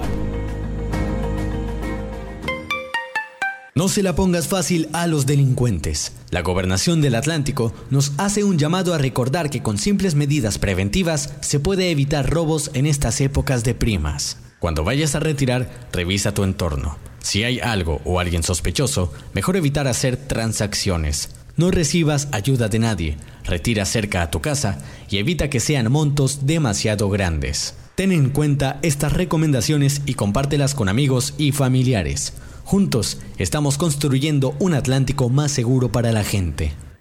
No 3.76 3.90
se 3.90 4.02
la 4.02 4.16
pongas 4.16 4.48
fácil 4.48 4.90
a 4.92 5.06
los 5.06 5.28
delincuentes. 5.28 6.14
La 6.32 6.42
gobernación 6.42 7.02
del 7.02 7.14
Atlántico 7.14 7.74
nos 7.92 8.14
hace 8.18 8.44
un 8.44 8.58
llamado 8.58 8.96
a 8.96 8.98
recordar 8.98 9.52
que 9.52 9.62
con 9.62 9.78
simples 9.78 10.16
medidas 10.16 10.58
preventivas 10.58 11.36
se 11.42 11.60
puede 11.60 11.92
evitar 11.92 12.28
robos 12.28 12.72
en 12.74 12.88
estas 12.88 13.22
épocas 13.22 13.64
de 13.64 13.76
primas. 13.76 14.47
Cuando 14.60 14.84
vayas 14.84 15.14
a 15.14 15.20
retirar, 15.20 15.70
revisa 15.92 16.34
tu 16.34 16.44
entorno. 16.44 16.98
Si 17.20 17.44
hay 17.44 17.60
algo 17.60 18.02
o 18.06 18.20
alguien 18.20 18.42
sospechoso, 18.42 19.14
mejor 19.34 19.56
evitar 19.56 19.88
hacer 19.88 20.18
transacciones. 20.18 21.30
No 21.58 21.72
recibas 21.72 22.28
ayuda 22.32 22.68
de 22.68 22.80
nadie, 22.80 23.18
retira 23.44 23.86
cerca 23.86 24.22
a 24.22 24.32
tu 24.32 24.42
casa 24.42 24.80
y 25.10 25.18
evita 25.18 25.50
que 25.50 25.60
sean 25.60 25.92
montos 25.92 26.46
demasiado 26.46 27.10
grandes. 27.10 27.76
Ten 27.96 28.12
en 28.12 28.30
cuenta 28.30 28.80
estas 28.82 29.14
recomendaciones 29.14 30.02
y 30.06 30.14
compártelas 30.14 30.76
con 30.76 30.90
amigos 30.90 31.34
y 31.38 31.52
familiares. 31.52 32.34
Juntos 32.64 33.20
estamos 33.38 33.78
construyendo 33.78 34.56
un 34.60 34.74
Atlántico 34.74 35.30
más 35.30 35.52
seguro 35.52 35.92
para 35.92 36.12
la 36.12 36.24
gente. 36.24 36.74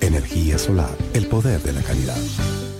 Energía 0.00 0.58
solar, 0.58 0.96
el 1.14 1.26
poder 1.26 1.60
de 1.62 1.72
la 1.72 1.82
calidad. 1.82 2.18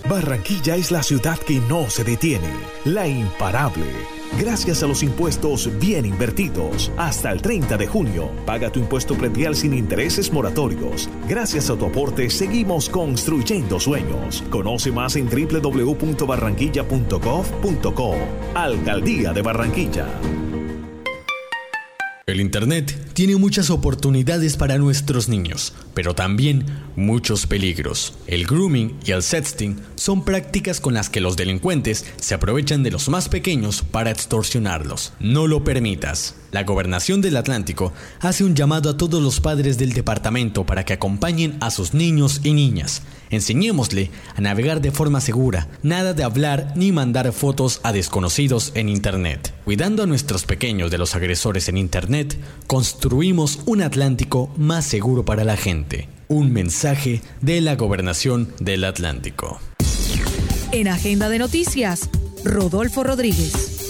Barranquilla 0.09 0.75
es 0.75 0.91
la 0.91 1.03
ciudad 1.03 1.37
que 1.37 1.59
no 1.59 1.89
se 1.89 2.03
detiene, 2.03 2.49
la 2.85 3.07
imparable. 3.07 3.85
Gracias 4.37 4.83
a 4.83 4.87
los 4.87 5.01
impuestos 5.03 5.69
bien 5.79 6.05
invertidos. 6.05 6.91
Hasta 6.97 7.31
el 7.31 7.41
30 7.41 7.77
de 7.77 7.87
junio, 7.87 8.29
paga 8.45 8.69
tu 8.71 8.79
impuesto 8.79 9.15
predial 9.15 9.55
sin 9.55 9.73
intereses 9.73 10.31
moratorios. 10.31 11.09
Gracias 11.27 11.69
a 11.69 11.75
tu 11.75 11.85
aporte, 11.85 12.29
seguimos 12.29 12.87
construyendo 12.89 13.79
sueños. 13.79 14.43
Conoce 14.49 14.91
más 14.91 15.15
en 15.15 15.29
www.barranquilla.gov.co. 15.29 18.15
Alcaldía 18.55 19.33
de 19.33 19.41
Barranquilla. 19.41 20.07
El 22.29 22.41
Internet 22.41 22.95
tiene 23.13 23.37
muchas 23.37 23.71
oportunidades 23.71 24.55
para 24.55 24.77
nuestros 24.77 25.29
niños, 25.29 25.73
pero 25.95 26.13
también 26.13 26.63
muchos 26.95 27.47
peligros. 27.47 28.13
El 28.27 28.45
grooming 28.45 28.95
y 29.03 29.11
el 29.11 29.23
sexting 29.23 29.79
son 29.95 30.23
prácticas 30.23 30.79
con 30.79 30.93
las 30.93 31.09
que 31.09 31.21
los 31.21 31.35
delincuentes 31.35 32.05
se 32.17 32.35
aprovechan 32.35 32.83
de 32.83 32.91
los 32.91 33.09
más 33.09 33.29
pequeños 33.29 33.81
para 33.81 34.11
extorsionarlos. 34.11 35.13
No 35.19 35.47
lo 35.47 35.63
permitas. 35.63 36.35
La 36.51 36.63
Gobernación 36.63 37.21
del 37.21 37.37
Atlántico 37.37 37.93
hace 38.19 38.43
un 38.43 38.55
llamado 38.55 38.89
a 38.89 38.97
todos 38.97 39.21
los 39.21 39.39
padres 39.39 39.77
del 39.77 39.93
departamento 39.93 40.65
para 40.65 40.83
que 40.85 40.93
acompañen 40.93 41.57
a 41.61 41.71
sus 41.71 41.93
niños 41.93 42.41
y 42.43 42.53
niñas. 42.53 43.01
Enseñémosle 43.29 44.09
a 44.35 44.41
navegar 44.41 44.81
de 44.81 44.91
forma 44.91 45.21
segura, 45.21 45.67
nada 45.83 46.13
de 46.13 46.23
hablar 46.23 46.73
ni 46.75 46.91
mandar 46.91 47.31
fotos 47.31 47.79
a 47.83 47.91
desconocidos 47.91 48.71
en 48.73 48.89
Internet. 48.89 49.53
Cuidando 49.65 50.01
a 50.01 50.07
nuestros 50.07 50.45
pequeños 50.45 50.89
de 50.89 50.97
los 50.97 51.15
agresores 51.15 51.69
en 51.69 51.77
Internet, 52.19 52.37
construimos 52.67 53.63
un 53.65 53.81
Atlántico 53.81 54.51
más 54.57 54.85
seguro 54.85 55.23
para 55.23 55.43
la 55.43 55.55
gente. 55.55 56.09
Un 56.27 56.51
mensaje 56.51 57.21
de 57.41 57.61
la 57.61 57.75
Gobernación 57.75 58.49
del 58.59 58.83
Atlántico. 58.83 59.59
En 60.71 60.87
Agenda 60.87 61.29
de 61.29 61.39
Noticias, 61.39 62.09
Rodolfo 62.43 63.03
Rodríguez. 63.03 63.87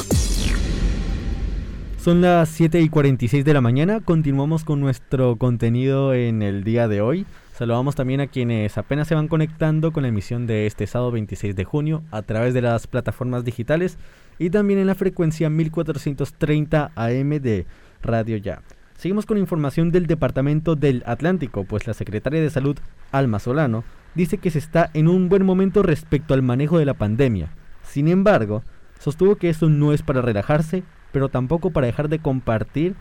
Son 2.03 2.21
las 2.21 2.49
7 2.49 2.79
y 2.81 2.89
46 2.89 3.43
de 3.43 3.53
la 3.53 3.61
mañana, 3.61 3.99
continuamos 3.99 4.63
con 4.63 4.79
nuestro 4.79 5.35
contenido 5.35 6.13
en 6.13 6.41
el 6.41 6.63
día 6.63 6.87
de 6.87 7.01
hoy. 7.01 7.25
Saludamos 7.57 7.95
también 7.95 8.21
a 8.21 8.27
quienes 8.27 8.77
apenas 8.77 9.07
se 9.07 9.15
van 9.15 9.27
conectando 9.27 9.91
con 9.91 10.03
la 10.03 10.09
emisión 10.09 10.47
de 10.47 10.65
este 10.65 10.87
sábado 10.87 11.11
26 11.11 11.55
de 11.55 11.65
junio 11.65 12.03
a 12.11 12.21
través 12.21 12.53
de 12.53 12.61
las 12.61 12.87
plataformas 12.87 13.43
digitales 13.43 13.97
y 14.37 14.49
también 14.49 14.79
en 14.79 14.87
la 14.87 14.95
frecuencia 14.95 15.49
1430 15.49 16.91
AM 16.95 17.29
de 17.41 17.65
Radio 18.01 18.37
Ya. 18.37 18.61
Seguimos 18.95 19.25
con 19.25 19.37
información 19.37 19.91
del 19.91 20.07
Departamento 20.07 20.75
del 20.75 21.03
Atlántico, 21.05 21.63
pues 21.63 21.87
la 21.87 21.93
secretaria 21.93 22.41
de 22.41 22.49
Salud, 22.49 22.77
Alma 23.11 23.39
Solano, 23.39 23.83
dice 24.15 24.37
que 24.37 24.51
se 24.51 24.59
está 24.59 24.89
en 24.93 25.07
un 25.07 25.29
buen 25.29 25.45
momento 25.45 25.83
respecto 25.83 26.33
al 26.33 26.41
manejo 26.41 26.79
de 26.79 26.85
la 26.85 26.95
pandemia. 26.95 27.49
Sin 27.83 28.07
embargo, 28.07 28.63
sostuvo 28.99 29.35
que 29.35 29.49
eso 29.49 29.69
no 29.69 29.93
es 29.93 30.01
para 30.01 30.21
relajarse, 30.21 30.83
pero 31.11 31.29
tampoco 31.29 31.71
para 31.71 31.87
dejar 31.87 32.09
de 32.09 32.19
compartir 32.19 32.95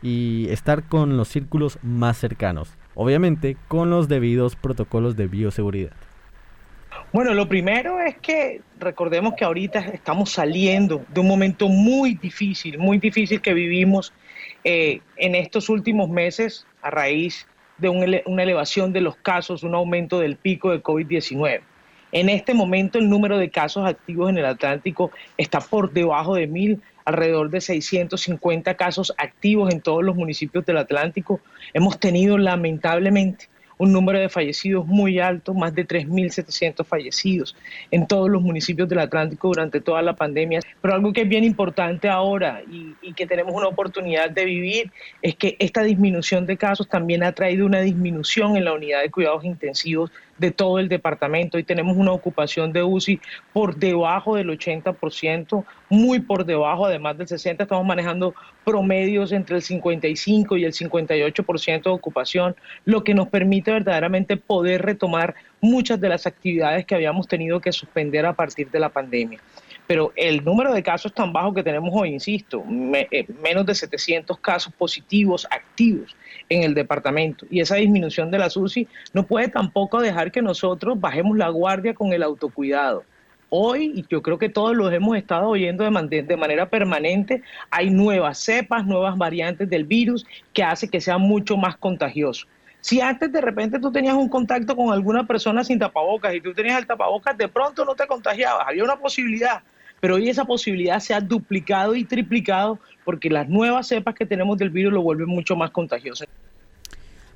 y 0.00 0.46
estar 0.50 0.84
con 0.84 1.16
los 1.16 1.28
círculos 1.28 1.78
más 1.82 2.16
cercanos 2.16 2.76
obviamente 2.94 3.56
con 3.68 3.90
los 3.90 4.08
debidos 4.08 4.56
protocolos 4.56 5.16
de 5.16 5.26
bioseguridad. 5.26 5.92
Bueno, 7.12 7.34
lo 7.34 7.48
primero 7.48 8.00
es 8.00 8.16
que 8.18 8.62
recordemos 8.78 9.34
que 9.34 9.44
ahorita 9.44 9.80
estamos 9.80 10.30
saliendo 10.30 11.04
de 11.12 11.20
un 11.20 11.28
momento 11.28 11.68
muy 11.68 12.14
difícil, 12.14 12.78
muy 12.78 12.98
difícil 12.98 13.40
que 13.40 13.52
vivimos 13.52 14.12
eh, 14.64 15.00
en 15.16 15.34
estos 15.34 15.68
últimos 15.68 16.08
meses 16.08 16.66
a 16.82 16.90
raíz 16.90 17.46
de 17.78 17.88
una 17.88 18.42
elevación 18.42 18.92
de 18.92 19.00
los 19.00 19.16
casos, 19.16 19.62
un 19.62 19.74
aumento 19.74 20.20
del 20.20 20.36
pico 20.36 20.70
de 20.70 20.82
COVID-19. 20.82 21.60
En 22.12 22.28
este 22.28 22.52
momento 22.52 22.98
el 22.98 23.08
número 23.08 23.38
de 23.38 23.50
casos 23.50 23.86
activos 23.86 24.28
en 24.28 24.38
el 24.38 24.44
Atlántico 24.44 25.10
está 25.38 25.60
por 25.60 25.92
debajo 25.92 26.34
de 26.34 26.46
mil, 26.46 26.82
alrededor 27.04 27.50
de 27.50 27.60
650 27.60 28.74
casos 28.74 29.12
activos 29.16 29.72
en 29.72 29.80
todos 29.80 30.04
los 30.04 30.14
municipios 30.14 30.64
del 30.66 30.76
Atlántico. 30.76 31.40
Hemos 31.72 31.98
tenido 31.98 32.38
lamentablemente 32.38 33.48
un 33.82 33.92
número 33.92 34.20
de 34.20 34.28
fallecidos 34.28 34.86
muy 34.86 35.18
alto, 35.18 35.54
más 35.54 35.74
de 35.74 35.84
3.700 35.84 36.84
fallecidos 36.86 37.56
en 37.90 38.06
todos 38.06 38.30
los 38.30 38.40
municipios 38.40 38.88
del 38.88 39.00
Atlántico 39.00 39.48
durante 39.48 39.80
toda 39.80 40.00
la 40.02 40.14
pandemia. 40.14 40.60
Pero 40.80 40.94
algo 40.94 41.12
que 41.12 41.22
es 41.22 41.28
bien 41.28 41.42
importante 41.42 42.08
ahora 42.08 42.62
y, 42.70 43.12
que 43.14 43.26
tenemos 43.26 43.52
una 43.52 43.66
oportunidad 43.66 44.30
de 44.30 44.44
vivir 44.44 44.92
es 45.20 45.34
que 45.34 45.56
esta 45.58 45.82
disminución 45.82 46.46
de 46.46 46.56
casos 46.56 46.88
también 46.88 47.24
ha 47.24 47.32
traído 47.32 47.66
una 47.66 47.80
disminución 47.80 48.56
en 48.56 48.66
la 48.66 48.72
unidad 48.72 49.02
de 49.02 49.10
cuidados 49.10 49.44
intensivos 49.44 50.12
de 50.38 50.50
todo 50.50 50.78
el 50.78 50.88
departamento. 50.88 51.58
y 51.58 51.64
tenemos 51.64 51.96
una 51.96 52.12
ocupación 52.12 52.72
de 52.72 52.82
UCI 52.82 53.20
por 53.52 53.76
debajo 53.76 54.36
del 54.36 54.48
80%, 54.48 55.64
muy 55.88 56.20
por 56.20 56.44
debajo, 56.44 56.86
además 56.86 57.18
del 57.18 57.28
60%. 57.28 57.62
Estamos 57.62 57.86
manejando 57.86 58.34
promedios 58.64 59.32
entre 59.32 59.56
el 59.56 59.62
55 59.62 60.56
y 60.56 60.64
el 60.64 60.72
58% 60.72 61.82
de 61.82 61.90
ocupación, 61.90 62.56
lo 62.84 63.04
que 63.04 63.14
nos 63.14 63.28
permite 63.28 63.72
verdaderamente 63.72 64.36
poder 64.36 64.82
retomar 64.82 65.34
muchas 65.60 66.00
de 66.00 66.08
las 66.08 66.26
actividades 66.26 66.86
que 66.86 66.94
habíamos 66.94 67.28
tenido 67.28 67.60
que 67.60 67.72
suspender 67.72 68.26
a 68.26 68.32
partir 68.32 68.70
de 68.70 68.80
la 68.80 68.88
pandemia 68.88 69.40
pero 69.92 70.10
el 70.16 70.42
número 70.42 70.72
de 70.72 70.82
casos 70.82 71.12
tan 71.12 71.34
bajo 71.34 71.52
que 71.52 71.62
tenemos 71.62 71.90
hoy, 71.92 72.14
insisto, 72.14 72.64
eh, 72.94 73.26
menos 73.42 73.66
de 73.66 73.74
700 73.74 74.38
casos 74.38 74.72
positivos 74.72 75.46
activos 75.50 76.16
en 76.48 76.62
el 76.62 76.72
departamento 76.72 77.44
y 77.50 77.60
esa 77.60 77.76
disminución 77.76 78.30
de 78.30 78.38
la 78.38 78.48
SUSI 78.48 78.88
no 79.12 79.26
puede 79.26 79.48
tampoco 79.48 80.00
dejar 80.00 80.32
que 80.32 80.40
nosotros 80.40 80.98
bajemos 80.98 81.36
la 81.36 81.50
guardia 81.50 81.92
con 81.92 82.14
el 82.14 82.22
autocuidado. 82.22 83.04
Hoy, 83.50 83.92
y 83.94 84.06
yo 84.08 84.22
creo 84.22 84.38
que 84.38 84.48
todos 84.48 84.74
los 84.74 84.90
hemos 84.94 85.14
estado 85.14 85.46
oyendo 85.50 85.84
de, 85.84 86.22
de 86.22 86.36
manera 86.38 86.70
permanente, 86.70 87.42
hay 87.70 87.90
nuevas 87.90 88.38
cepas, 88.38 88.86
nuevas 88.86 89.18
variantes 89.18 89.68
del 89.68 89.84
virus 89.84 90.24
que 90.54 90.62
hace 90.62 90.88
que 90.88 91.02
sea 91.02 91.18
mucho 91.18 91.58
más 91.58 91.76
contagioso. 91.76 92.46
Si 92.80 93.02
antes 93.02 93.30
de 93.30 93.42
repente 93.42 93.78
tú 93.78 93.92
tenías 93.92 94.14
un 94.14 94.30
contacto 94.30 94.74
con 94.74 94.90
alguna 94.90 95.26
persona 95.26 95.62
sin 95.64 95.78
tapabocas 95.78 96.34
y 96.34 96.40
tú 96.40 96.54
tenías 96.54 96.78
el 96.78 96.86
tapabocas, 96.86 97.36
de 97.36 97.48
pronto 97.48 97.84
no 97.84 97.94
te 97.94 98.06
contagiabas, 98.06 98.66
había 98.66 98.84
una 98.84 98.96
posibilidad 98.96 99.62
pero 100.02 100.16
hoy 100.16 100.28
esa 100.28 100.44
posibilidad 100.44 100.98
se 100.98 101.14
ha 101.14 101.20
duplicado 101.20 101.94
y 101.94 102.02
triplicado 102.02 102.80
porque 103.04 103.30
las 103.30 103.48
nuevas 103.48 103.86
cepas 103.86 104.16
que 104.16 104.26
tenemos 104.26 104.58
del 104.58 104.70
virus 104.70 104.92
lo 104.92 105.00
vuelven 105.00 105.28
mucho 105.28 105.54
más 105.54 105.70
contagioso. 105.70 106.24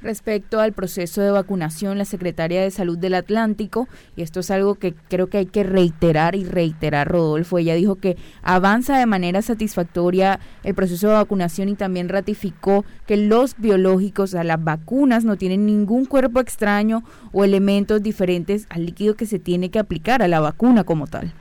Respecto 0.02 0.59
al 0.59 0.72
proceso 0.72 1.22
de 1.22 1.31
vacunación, 1.31 1.96
la 1.96 2.05
Secretaria 2.05 2.61
de 2.61 2.72
Salud 2.72 2.98
del 2.98 3.14
Atlántico, 3.14 3.87
y 4.16 4.22
esto 4.22 4.40
es 4.40 4.50
algo 4.50 4.74
que 4.74 4.94
creo 4.94 5.29
que 5.29 5.38
hay 5.38 5.46
que 5.46 5.62
reiterar 5.62 6.35
y 6.35 6.42
reiterar, 6.42 7.07
Rodolfo, 7.07 7.59
ella 7.59 7.76
dijo 7.76 7.94
que 7.94 8.16
avanza 8.42 8.98
de 8.98 9.07
manera 9.07 9.42
satisfactoria 9.42 10.40
el 10.64 10.74
proceso 10.74 11.07
de 11.07 11.14
vacunación 11.14 11.68
y 11.68 11.76
también 11.76 12.09
ratificó 12.09 12.85
que 13.07 13.16
los 13.16 13.57
biológicos, 13.59 14.35
a 14.35 14.42
las 14.42 14.62
vacunas, 14.62 15.24
no 15.24 15.37
tienen 15.37 15.66
ningún 15.66 16.05
cuerpo 16.05 16.40
extraño 16.40 17.05
o 17.33 17.44
elementos 17.44 18.02
diferentes 18.02 18.66
al 18.70 18.87
líquido 18.87 19.14
que 19.14 19.26
se 19.26 19.38
tiene 19.38 19.70
que 19.70 19.79
aplicar 19.79 20.20
a 20.20 20.26
la 20.26 20.40
vacuna 20.40 20.83
como 20.83 21.07
tal. 21.07 21.33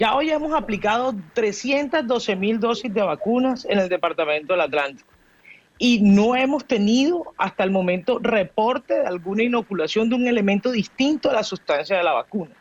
Ya 0.00 0.14
hoy 0.14 0.30
hemos 0.30 0.54
aplicado 0.54 1.14
312 1.34 2.34
mil 2.34 2.58
dosis 2.58 2.94
de 2.94 3.02
vacunas 3.02 3.66
en 3.66 3.78
el 3.80 3.90
Departamento 3.90 4.54
del 4.54 4.62
Atlántico 4.62 5.10
y 5.76 6.00
no 6.00 6.34
hemos 6.34 6.64
tenido 6.64 7.34
hasta 7.36 7.64
el 7.64 7.70
momento 7.70 8.18
reporte 8.18 8.94
de 8.94 9.06
alguna 9.06 9.42
inoculación 9.42 10.08
de 10.08 10.14
un 10.14 10.26
elemento 10.26 10.70
distinto 10.70 11.28
a 11.28 11.34
la 11.34 11.42
sustancia 11.42 11.98
de 11.98 12.02
la 12.02 12.14
vacuna. 12.14 12.52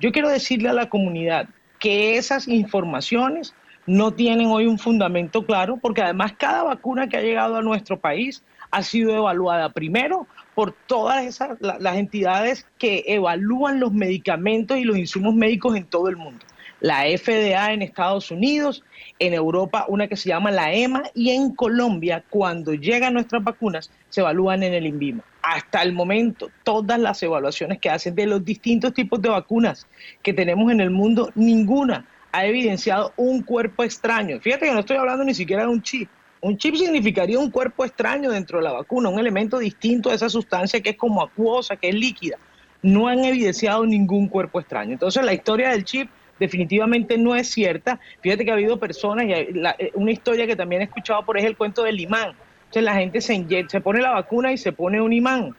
Yo 0.00 0.10
quiero 0.10 0.30
decirle 0.30 0.70
a 0.70 0.72
la 0.72 0.88
comunidad 0.88 1.50
que 1.78 2.16
esas 2.16 2.48
informaciones 2.48 3.54
no 3.84 4.14
tienen 4.14 4.46
hoy 4.46 4.64
un 4.64 4.78
fundamento 4.78 5.44
claro 5.44 5.76
porque 5.76 6.00
además 6.00 6.32
cada 6.38 6.62
vacuna 6.62 7.10
que 7.10 7.18
ha 7.18 7.22
llegado 7.22 7.56
a 7.56 7.62
nuestro 7.62 8.00
país 8.00 8.42
ha 8.70 8.82
sido 8.82 9.14
evaluada 9.14 9.68
primero 9.68 10.26
por 10.54 10.72
todas 10.72 11.26
esas, 11.26 11.58
las 11.60 11.96
entidades 11.96 12.66
que 12.78 13.04
evalúan 13.06 13.80
los 13.80 13.92
medicamentos 13.92 14.78
y 14.78 14.84
los 14.84 14.96
insumos 14.96 15.34
médicos 15.34 15.76
en 15.76 15.84
todo 15.84 16.08
el 16.08 16.16
mundo. 16.16 16.46
La 16.80 17.04
FDA 17.04 17.72
en 17.72 17.82
Estados 17.82 18.30
Unidos, 18.30 18.84
en 19.18 19.32
Europa 19.32 19.86
una 19.88 20.08
que 20.08 20.16
se 20.16 20.28
llama 20.28 20.50
la 20.50 20.72
EMA 20.72 21.04
y 21.14 21.30
en 21.30 21.54
Colombia 21.54 22.22
cuando 22.28 22.74
llegan 22.74 23.14
nuestras 23.14 23.42
vacunas 23.42 23.90
se 24.08 24.20
evalúan 24.20 24.62
en 24.62 24.74
el 24.74 24.86
INVIMA. 24.86 25.24
Hasta 25.42 25.82
el 25.82 25.92
momento, 25.92 26.50
todas 26.64 26.98
las 26.98 27.22
evaluaciones 27.22 27.78
que 27.78 27.88
hacen 27.88 28.14
de 28.14 28.26
los 28.26 28.44
distintos 28.44 28.92
tipos 28.92 29.22
de 29.22 29.28
vacunas 29.28 29.86
que 30.22 30.32
tenemos 30.32 30.70
en 30.70 30.80
el 30.80 30.90
mundo, 30.90 31.30
ninguna 31.34 32.06
ha 32.32 32.44
evidenciado 32.44 33.12
un 33.16 33.42
cuerpo 33.42 33.82
extraño. 33.82 34.40
Fíjate 34.40 34.66
que 34.66 34.72
no 34.72 34.80
estoy 34.80 34.98
hablando 34.98 35.24
ni 35.24 35.34
siquiera 35.34 35.62
de 35.62 35.68
un 35.68 35.82
chip, 35.82 36.10
un 36.40 36.58
chip 36.58 36.76
significaría 36.76 37.38
un 37.38 37.50
cuerpo 37.50 37.84
extraño 37.84 38.30
dentro 38.30 38.58
de 38.58 38.64
la 38.64 38.72
vacuna, 38.72 39.08
un 39.08 39.18
elemento 39.18 39.58
distinto 39.58 40.10
de 40.10 40.16
esa 40.16 40.28
sustancia 40.28 40.80
que 40.80 40.90
es 40.90 40.96
como 40.96 41.22
acuosa, 41.22 41.76
que 41.76 41.88
es 41.88 41.94
líquida. 41.94 42.36
No 42.82 43.08
han 43.08 43.24
evidenciado 43.24 43.86
ningún 43.86 44.28
cuerpo 44.28 44.60
extraño. 44.60 44.92
Entonces 44.92 45.24
la 45.24 45.32
historia 45.32 45.70
del 45.70 45.84
chip 45.84 46.10
definitivamente 46.38 47.18
no 47.18 47.34
es 47.34 47.50
cierta. 47.50 48.00
Fíjate 48.20 48.44
que 48.44 48.50
ha 48.50 48.54
habido 48.54 48.78
personas, 48.78 49.26
y 49.26 49.32
eh, 49.32 49.92
una 49.94 50.12
historia 50.12 50.46
que 50.46 50.56
también 50.56 50.82
he 50.82 50.84
escuchado 50.84 51.24
por 51.24 51.36
ejemplo, 51.36 51.52
el 51.52 51.56
cuento 51.56 51.82
del 51.82 52.00
imán. 52.00 52.34
Entonces 52.60 52.82
la 52.82 52.94
gente 52.94 53.20
se, 53.20 53.44
se 53.68 53.80
pone 53.80 54.00
la 54.00 54.10
vacuna 54.10 54.52
y 54.52 54.56
se 54.58 54.72
pone 54.72 55.00
un 55.00 55.12
imán 55.12 55.54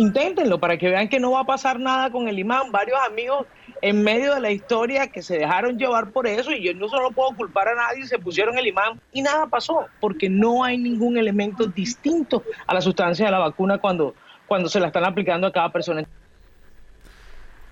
inténtenlo 0.00 0.58
para 0.58 0.76
que 0.78 0.88
vean 0.88 1.08
que 1.08 1.20
no 1.20 1.32
va 1.32 1.40
a 1.40 1.44
pasar 1.44 1.78
nada 1.78 2.10
con 2.10 2.28
el 2.28 2.38
imán. 2.38 2.70
Varios 2.72 2.98
amigos 3.06 3.46
en 3.82 4.02
medio 4.02 4.34
de 4.34 4.40
la 4.40 4.50
historia 4.50 5.08
que 5.08 5.22
se 5.22 5.38
dejaron 5.38 5.78
llevar 5.78 6.10
por 6.10 6.26
eso 6.26 6.52
y 6.52 6.62
yo 6.62 6.74
no 6.74 6.88
solo 6.88 7.10
puedo 7.10 7.34
culpar 7.36 7.68
a 7.68 7.74
nadie, 7.74 8.06
se 8.06 8.18
pusieron 8.18 8.58
el 8.58 8.66
imán 8.66 9.00
y 9.12 9.22
nada 9.22 9.46
pasó 9.46 9.86
porque 10.00 10.28
no 10.28 10.64
hay 10.64 10.78
ningún 10.78 11.16
elemento 11.18 11.66
distinto 11.66 12.42
a 12.66 12.74
la 12.74 12.80
sustancia 12.80 13.26
de 13.26 13.32
la 13.32 13.38
vacuna 13.38 13.78
cuando, 13.78 14.14
cuando 14.46 14.68
se 14.68 14.80
la 14.80 14.88
están 14.88 15.04
aplicando 15.04 15.46
a 15.46 15.52
cada 15.52 15.70
persona. 15.70 16.06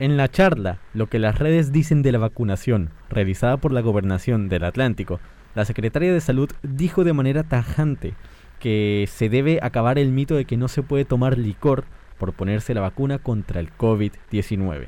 En 0.00 0.16
la 0.16 0.28
charla, 0.28 0.78
lo 0.94 1.08
que 1.08 1.18
las 1.18 1.40
redes 1.40 1.72
dicen 1.72 2.02
de 2.02 2.12
la 2.12 2.18
vacunación, 2.18 2.90
realizada 3.11 3.56
por 3.56 3.72
la 3.72 3.80
Gobernación 3.80 4.48
del 4.48 4.62
Atlántico, 4.62 5.18
la 5.56 5.64
secretaria 5.64 6.12
de 6.12 6.20
Salud 6.20 6.48
dijo 6.62 7.02
de 7.02 7.12
manera 7.12 7.42
tajante 7.42 8.14
que 8.61 9.08
se 9.08 9.28
debe 9.28 9.58
acabar 9.61 9.98
el 9.98 10.12
mito 10.12 10.37
de 10.37 10.44
que 10.44 10.56
no 10.56 10.68
se 10.68 10.84
puede 10.84 11.04
tomar 11.04 11.37
licor 11.37 11.84
por 12.16 12.32
ponerse 12.32 12.74
la 12.74 12.80
vacuna 12.80 13.18
contra 13.18 13.58
el 13.58 13.76
COVID-19. 13.76 14.87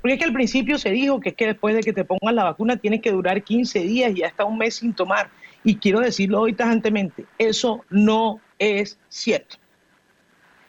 Porque 0.00 0.14
es 0.14 0.18
que 0.20 0.24
al 0.24 0.32
principio 0.32 0.78
se 0.78 0.90
dijo 0.90 1.18
que 1.18 1.30
es 1.30 1.34
que 1.34 1.46
después 1.46 1.74
de 1.74 1.80
que 1.80 1.92
te 1.92 2.04
pongan 2.04 2.36
la 2.36 2.44
vacuna 2.44 2.76
tienes 2.76 3.00
que 3.00 3.10
durar 3.10 3.42
15 3.42 3.80
días 3.80 4.16
y 4.16 4.22
hasta 4.22 4.44
un 4.44 4.58
mes 4.58 4.76
sin 4.76 4.94
tomar. 4.94 5.30
Y 5.64 5.76
quiero 5.76 5.98
decirlo 5.98 6.42
hoy 6.42 6.52
tajantemente, 6.52 7.24
eso 7.38 7.84
no 7.90 8.40
es 8.60 9.00
cierto. 9.08 9.56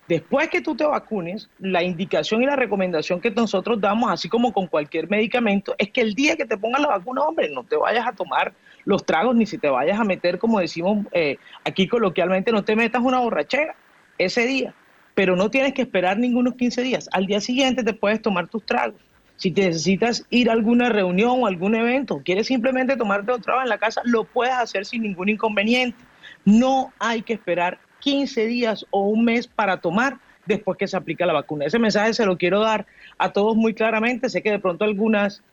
Después 0.09 0.49
que 0.49 0.61
tú 0.61 0.75
te 0.75 0.83
vacunes, 0.83 1.49
la 1.59 1.83
indicación 1.83 2.43
y 2.43 2.47
la 2.47 2.57
recomendación 2.57 3.21
que 3.21 3.31
nosotros 3.31 3.79
damos, 3.79 4.11
así 4.11 4.27
como 4.27 4.51
con 4.51 4.67
cualquier 4.67 5.09
medicamento, 5.09 5.75
es 5.77 5.91
que 5.91 6.01
el 6.01 6.15
día 6.15 6.35
que 6.35 6.45
te 6.45 6.57
pongan 6.57 6.81
la 6.81 6.89
vacuna, 6.89 7.21
hombre, 7.21 7.49
no 7.49 7.63
te 7.63 7.77
vayas 7.77 8.07
a 8.07 8.11
tomar 8.11 8.51
los 8.85 9.05
tragos 9.05 9.35
ni 9.35 9.45
si 9.45 9.57
te 9.57 9.69
vayas 9.69 9.99
a 9.99 10.03
meter, 10.03 10.39
como 10.39 10.59
decimos 10.59 11.05
eh, 11.11 11.37
aquí 11.63 11.87
coloquialmente, 11.87 12.51
no 12.51 12.63
te 12.63 12.75
metas 12.75 13.01
una 13.01 13.19
borrachera 13.19 13.75
ese 14.17 14.45
día 14.45 14.73
pero 15.19 15.35
no 15.35 15.51
tienes 15.51 15.73
que 15.73 15.81
esperar 15.81 16.17
ningunos 16.17 16.55
15 16.55 16.81
días. 16.81 17.09
Al 17.11 17.25
día 17.25 17.41
siguiente 17.41 17.83
te 17.83 17.93
puedes 17.93 18.21
tomar 18.21 18.47
tus 18.47 18.65
tragos. 18.65 19.01
Si 19.35 19.51
te 19.51 19.65
necesitas 19.65 20.25
ir 20.29 20.49
a 20.49 20.53
alguna 20.53 20.87
reunión 20.87 21.43
o 21.43 21.45
algún 21.45 21.75
evento, 21.75 22.21
quieres 22.23 22.47
simplemente 22.47 22.95
tomarte 22.95 23.33
otro 23.33 23.43
trago 23.43 23.61
en 23.61 23.67
la 23.67 23.77
casa, 23.77 24.01
lo 24.05 24.23
puedes 24.23 24.53
hacer 24.53 24.85
sin 24.85 25.03
ningún 25.03 25.27
inconveniente. 25.27 25.97
No 26.45 26.93
hay 26.99 27.21
que 27.21 27.33
esperar 27.33 27.79
15 27.99 28.45
días 28.45 28.85
o 28.91 29.03
un 29.03 29.25
mes 29.25 29.47
para 29.47 29.77
tomar 29.77 30.17
después 30.45 30.77
que 30.77 30.87
se 30.87 30.97
aplica 30.97 31.25
la 31.25 31.33
vacuna. 31.33 31.65
Ese 31.65 31.79
mensaje 31.79 32.13
se 32.13 32.25
lo 32.25 32.37
quiero 32.37 32.59
dar 32.59 32.85
a 33.17 33.31
todos 33.31 33.55
muy 33.55 33.73
claramente. 33.73 34.29
Sé 34.29 34.41
que 34.41 34.51
de 34.51 34.59
pronto 34.59 34.83
algunas 34.83 35.43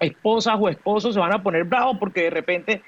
esposas 0.00 0.56
o 0.60 0.68
esposos 0.68 1.14
se 1.14 1.20
van 1.20 1.32
a 1.32 1.42
poner 1.42 1.64
bravos 1.64 1.96
porque 1.98 2.24
de 2.24 2.30
repente 2.30 2.82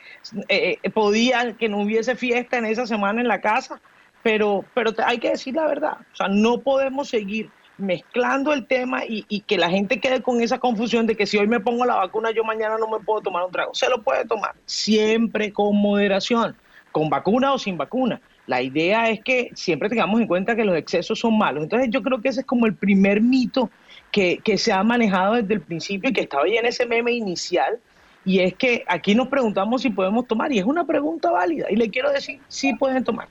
eh, 0.49 0.79
eh, 0.81 0.91
podía 0.91 1.55
que 1.55 1.69
no 1.69 1.81
hubiese 1.81 2.15
fiesta 2.15 2.59
en 2.59 2.67
esa 2.67 2.87
semana 2.87 3.21
en 3.21 3.27
la 3.27 3.41
casa 3.41 3.81
pero, 4.23 4.65
pero 4.75 4.93
hay 5.05 5.19
que 5.19 5.31
decir 5.31 5.55
la 5.55 5.67
verdad, 5.67 5.97
o 6.13 6.17
sea, 6.17 6.29
no 6.29 6.59
podemos 6.59 7.09
seguir 7.09 7.51
mezclando 7.79 8.53
el 8.53 8.67
tema 8.67 9.07
y, 9.07 9.25
y, 9.29 9.41
que 9.41 9.57
la 9.57 9.71
gente 9.71 10.01
quede 10.01 10.21
con 10.21 10.43
esa 10.43 10.59
confusión 10.59 11.07
de 11.07 11.17
que 11.17 11.27
si 11.27 11.39
hoy 11.39 11.47
me 11.47 11.61
pongo 11.61 11.87
la 11.87 11.95
vacuna, 11.95 12.31
yo 12.31 12.45
mañana 12.45 12.77
no 12.77 12.87
me 12.89 13.03
puedo 13.03 13.23
tomar 13.23 13.45
un 13.45 13.51
trago. 13.51 13.75
Se 13.75 13.89
lo 13.89 14.03
puede 14.03 14.27
tomar, 14.27 14.55
siempre 14.67 15.51
con 15.51 15.75
moderación, 15.77 16.55
con 16.93 17.09
vacuna 17.09 17.55
o 17.55 17.59
sin 17.59 17.79
vacuna. 17.79 18.21
La 18.51 18.63
idea 18.63 19.09
es 19.11 19.21
que 19.23 19.53
siempre 19.55 19.89
tengamos 19.89 20.21
en 20.21 20.27
cuenta 20.27 20.57
que 20.57 20.65
los 20.65 20.77
excesos 20.77 21.21
son 21.21 21.39
malos. 21.39 21.63
Entonces 21.63 21.89
yo 21.89 22.03
creo 22.03 22.21
que 22.21 22.31
ese 22.31 22.41
es 22.41 22.47
como 22.47 22.67
el 22.67 22.75
primer 22.75 23.21
mito 23.21 23.71
que, 24.11 24.43
se 24.57 24.73
ha 24.73 24.83
manejado 24.83 25.35
desde 25.35 25.55
el 25.55 25.61
principio 25.61 26.11
y 26.11 26.13
que 26.13 26.23
estaba 26.23 26.49
ya 26.49 26.59
en 26.59 26.67
ese 26.67 26.85
meme 26.85 27.13
inicial. 27.13 27.79
Y 28.25 28.41
es 28.41 28.55
que 28.55 28.83
aquí 28.89 29.15
nos 29.15 29.29
preguntamos 29.29 29.83
si 29.83 29.91
podemos 29.91 30.27
tomar 30.27 30.51
y 30.51 30.59
es 30.59 30.65
una 30.65 30.85
pregunta 30.85 31.31
válida. 31.31 31.69
Y 31.71 31.77
le 31.77 31.91
quiero 31.91 32.11
decir, 32.11 32.41
sí 32.49 32.75
pueden 32.75 33.05
tomar. 33.05 33.29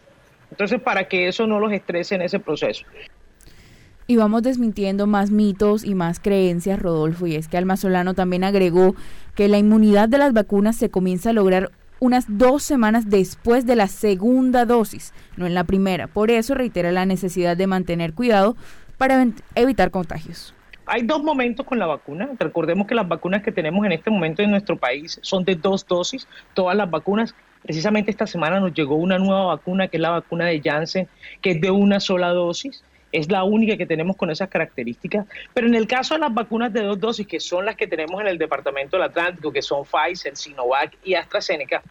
Entonces, 0.52 0.82
para 0.82 1.10
que 1.10 1.28
eso 1.28 1.46
no 1.46 1.60
los 1.60 1.74
estrese 1.74 2.16
en 2.16 2.22
ese 2.22 2.40
proceso. 2.40 2.86
Y 4.08 4.16
vamos 4.16 4.42
desmintiendo 4.42 5.06
más 5.06 5.32
mitos 5.32 5.84
y 5.84 5.96
más 5.96 6.22
creencias, 6.22 6.80
Rodolfo, 6.80 7.28
y 7.28 7.36
es 7.36 7.50
que 7.50 7.58
Almazolano 7.58 8.14
también 8.14 8.46
agregó 8.46 8.96
que 9.36 9.50
la 9.50 9.58
inmunidad 9.58 10.08
de 10.08 10.18
las 10.18 10.32
vacunas 10.32 10.78
se 10.78 10.90
comienza 10.90 11.32
a 11.32 11.34
lograr 11.34 11.72
unas 12.00 12.26
dos 12.28 12.64
semanas 12.64 13.10
después 13.10 13.66
de 13.66 13.76
la 13.76 13.88
segunda 13.88 14.66
dosis, 14.66 15.14
no 15.38 15.46
en 15.46 15.54
la 15.54 15.64
primera. 15.64 16.08
Por 16.08 16.32
eso 16.32 16.54
reitera 16.54 16.92
la 16.92 17.06
necesidad 17.06 17.58
de 17.58 17.68
mantener 17.68 18.14
cuidado 18.14 18.56
para 18.98 19.26
evitar 19.56 19.92
contagios. 19.92 20.54
Hay 20.86 21.04
dos 21.04 21.24
momentos 21.24 21.66
con 21.66 21.78
la 21.78 21.86
vacuna. 21.86 22.30
Recordemos 22.40 22.88
que 22.88 22.96
las 22.96 23.08
vacunas 23.08 23.44
que 23.44 23.52
tenemos 23.52 23.86
en 23.86 23.92
este 23.92 24.10
momento 24.10 24.42
en 24.42 24.50
nuestro 24.50 24.76
país 24.76 25.20
son 25.22 25.44
de 25.46 25.56
dos 25.56 25.86
dosis. 25.86 26.28
Todas 26.54 26.76
las 26.76 26.90
vacunas 26.90 27.36
Precisamente 27.64 28.12
esta 28.12 28.26
semana 28.26 28.60
nos 28.60 28.74
llegó 28.74 28.96
una 28.96 29.18
nueva 29.18 29.46
vacuna, 29.46 29.88
que 29.88 29.98
es 29.98 30.02
la 30.02 30.12
vacuna 30.12 30.46
de 30.46 30.62
Janssen, 30.62 31.08
que 31.42 31.52
es 31.52 31.62
de 31.62 31.72
una 31.72 32.00
sola 32.00 32.30
dosis. 32.30 32.84
Es 33.12 33.32
la 33.32 33.44
única 33.44 33.78
que 33.78 33.86
tenemos 33.86 34.16
con 34.16 34.30
esas 34.30 34.50
características. 34.50 35.26
Pero 35.54 35.68
en 35.68 35.76
el 35.76 35.88
caso 35.88 36.14
de 36.14 36.22
las 36.22 36.34
vacunas 36.34 36.72
de 36.74 36.82
dos 36.82 37.00
dosis, 37.00 37.28
que 37.28 37.40
son 37.40 37.66
las 37.66 37.76
que 37.76 37.88
tenemos 37.88 38.22
en 38.22 38.28
el 38.28 38.38
Departamento 38.38 38.98
del 38.98 39.06
Atlántico, 39.06 39.52
que 39.52 39.62
son 39.62 39.84
Pfizer, 39.86 40.36
Sinovac 40.36 40.98
y 41.04 41.16
AstraZeneca, 41.16 41.82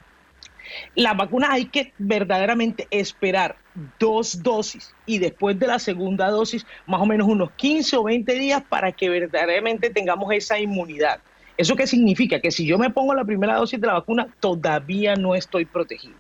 la 0.95 1.15
vacuna 1.15 1.53
hay 1.53 1.67
que 1.67 1.93
verdaderamente 1.99 2.87
esperar 2.91 3.57
dos 3.99 4.43
dosis 4.43 4.95
y 5.07 5.19
después 5.19 5.59
de 5.59 5.67
la 5.67 5.79
segunda 5.79 6.29
dosis, 6.29 6.67
más 6.87 7.01
o 7.01 7.07
menos 7.07 7.29
unos 7.29 7.51
15 7.53 7.97
o 7.97 8.05
20 8.05 8.33
días 8.35 8.63
para 8.69 8.93
que 8.93 9.09
verdaderamente 9.09 9.91
tengamos 9.91 10.33
esa 10.33 10.59
inmunidad. 10.59 11.21
¿Eso 11.57 11.75
qué 11.75 11.87
significa? 11.87 12.41
Que 12.41 12.51
si 12.51 12.67
yo 12.67 12.79
me 12.79 12.91
pongo 12.91 13.15
la 13.15 13.25
primera 13.25 13.57
dosis 13.57 13.81
de 13.81 13.87
la 13.87 13.95
vacuna, 13.95 14.29
todavía 14.41 15.17
no 15.17 15.35
estoy 15.35 15.65
protegido. 15.65 16.15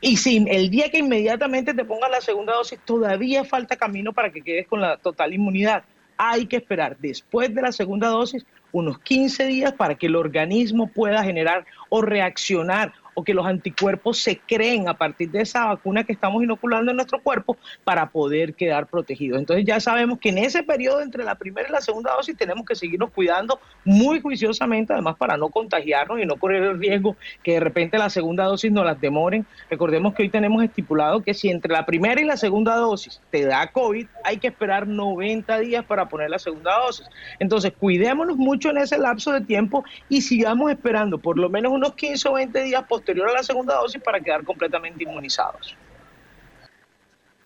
Y 0.00 0.16
si 0.16 0.44
el 0.48 0.70
día 0.70 0.90
que 0.90 0.98
inmediatamente 0.98 1.74
te 1.74 1.84
pongas 1.84 2.10
la 2.10 2.20
segunda 2.20 2.54
dosis, 2.54 2.78
todavía 2.84 3.44
falta 3.44 3.76
camino 3.76 4.12
para 4.12 4.30
que 4.30 4.42
quedes 4.42 4.66
con 4.66 4.80
la 4.80 4.96
total 4.96 5.34
inmunidad. 5.34 5.84
Hay 6.16 6.46
que 6.46 6.56
esperar 6.56 6.96
después 6.98 7.54
de 7.54 7.62
la 7.62 7.72
segunda 7.72 8.08
dosis 8.08 8.44
unos 8.72 8.98
15 8.98 9.46
días 9.46 9.72
para 9.72 9.94
que 9.94 10.06
el 10.06 10.16
organismo 10.16 10.88
pueda 10.88 11.22
generar 11.22 11.64
o 11.88 12.02
reaccionar 12.02 12.92
o 13.18 13.24
que 13.24 13.34
los 13.34 13.46
anticuerpos 13.46 14.20
se 14.20 14.38
creen 14.38 14.88
a 14.88 14.94
partir 14.94 15.28
de 15.32 15.40
esa 15.40 15.66
vacuna 15.66 16.04
que 16.04 16.12
estamos 16.12 16.40
inoculando 16.40 16.92
en 16.92 16.96
nuestro 16.98 17.20
cuerpo 17.20 17.56
para 17.82 18.10
poder 18.10 18.54
quedar 18.54 18.86
protegidos. 18.86 19.40
Entonces 19.40 19.66
ya 19.66 19.80
sabemos 19.80 20.20
que 20.20 20.28
en 20.28 20.38
ese 20.38 20.62
periodo 20.62 21.00
entre 21.00 21.24
la 21.24 21.34
primera 21.34 21.68
y 21.68 21.72
la 21.72 21.80
segunda 21.80 22.12
dosis 22.12 22.36
tenemos 22.36 22.64
que 22.64 22.76
seguirnos 22.76 23.10
cuidando 23.10 23.58
muy 23.84 24.20
juiciosamente, 24.20 24.92
además 24.92 25.16
para 25.16 25.36
no 25.36 25.48
contagiarnos 25.48 26.20
y 26.20 26.26
no 26.26 26.36
correr 26.36 26.62
el 26.62 26.78
riesgo 26.78 27.16
que 27.42 27.54
de 27.54 27.60
repente 27.60 27.98
la 27.98 28.08
segunda 28.08 28.44
dosis 28.44 28.70
nos 28.70 28.86
las 28.86 29.00
demoren. 29.00 29.44
Recordemos 29.68 30.14
que 30.14 30.22
hoy 30.22 30.28
tenemos 30.28 30.62
estipulado 30.62 31.20
que 31.20 31.34
si 31.34 31.48
entre 31.50 31.72
la 31.72 31.84
primera 31.84 32.20
y 32.20 32.24
la 32.24 32.36
segunda 32.36 32.76
dosis 32.76 33.20
te 33.32 33.44
da 33.46 33.66
COVID, 33.66 34.06
hay 34.22 34.36
que 34.36 34.46
esperar 34.46 34.86
90 34.86 35.58
días 35.58 35.84
para 35.84 36.08
poner 36.08 36.30
la 36.30 36.38
segunda 36.38 36.78
dosis. 36.78 37.08
Entonces 37.40 37.72
cuidémonos 37.76 38.36
mucho 38.36 38.70
en 38.70 38.78
ese 38.78 38.96
lapso 38.96 39.32
de 39.32 39.40
tiempo 39.40 39.82
y 40.08 40.20
sigamos 40.20 40.70
esperando 40.70 41.18
por 41.18 41.36
lo 41.36 41.50
menos 41.50 41.72
unos 41.72 41.94
15 41.94 42.28
o 42.28 42.34
20 42.34 42.62
días 42.62 42.84
posteriores 42.88 43.07
posterior 43.08 43.30
a 43.30 43.32
la 43.32 43.42
segunda 43.42 43.74
dosis 43.76 44.02
para 44.02 44.20
quedar 44.20 44.44
completamente 44.44 45.02
inmunizados. 45.02 45.74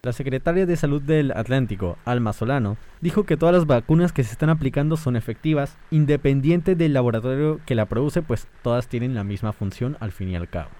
La 0.02 0.12
secretaria 0.12 0.66
de 0.66 0.76
Salud 0.76 1.00
del 1.00 1.30
Atlántico, 1.30 1.96
Alma 2.04 2.32
Solano, 2.32 2.76
dijo 3.00 3.22
que 3.22 3.36
todas 3.36 3.54
las 3.54 3.66
vacunas 3.66 4.12
que 4.12 4.24
se 4.24 4.32
están 4.32 4.50
aplicando 4.50 4.96
son 4.96 5.14
efectivas, 5.14 5.76
independiente 5.92 6.74
del 6.74 6.92
laboratorio 6.92 7.60
que 7.64 7.76
la 7.76 7.86
produce, 7.86 8.22
pues 8.22 8.48
todas 8.62 8.88
tienen 8.88 9.14
la 9.14 9.22
misma 9.22 9.52
función 9.52 9.96
al 10.00 10.10
fin 10.10 10.30
y 10.30 10.34
al 10.34 10.48
cabo. 10.48 10.70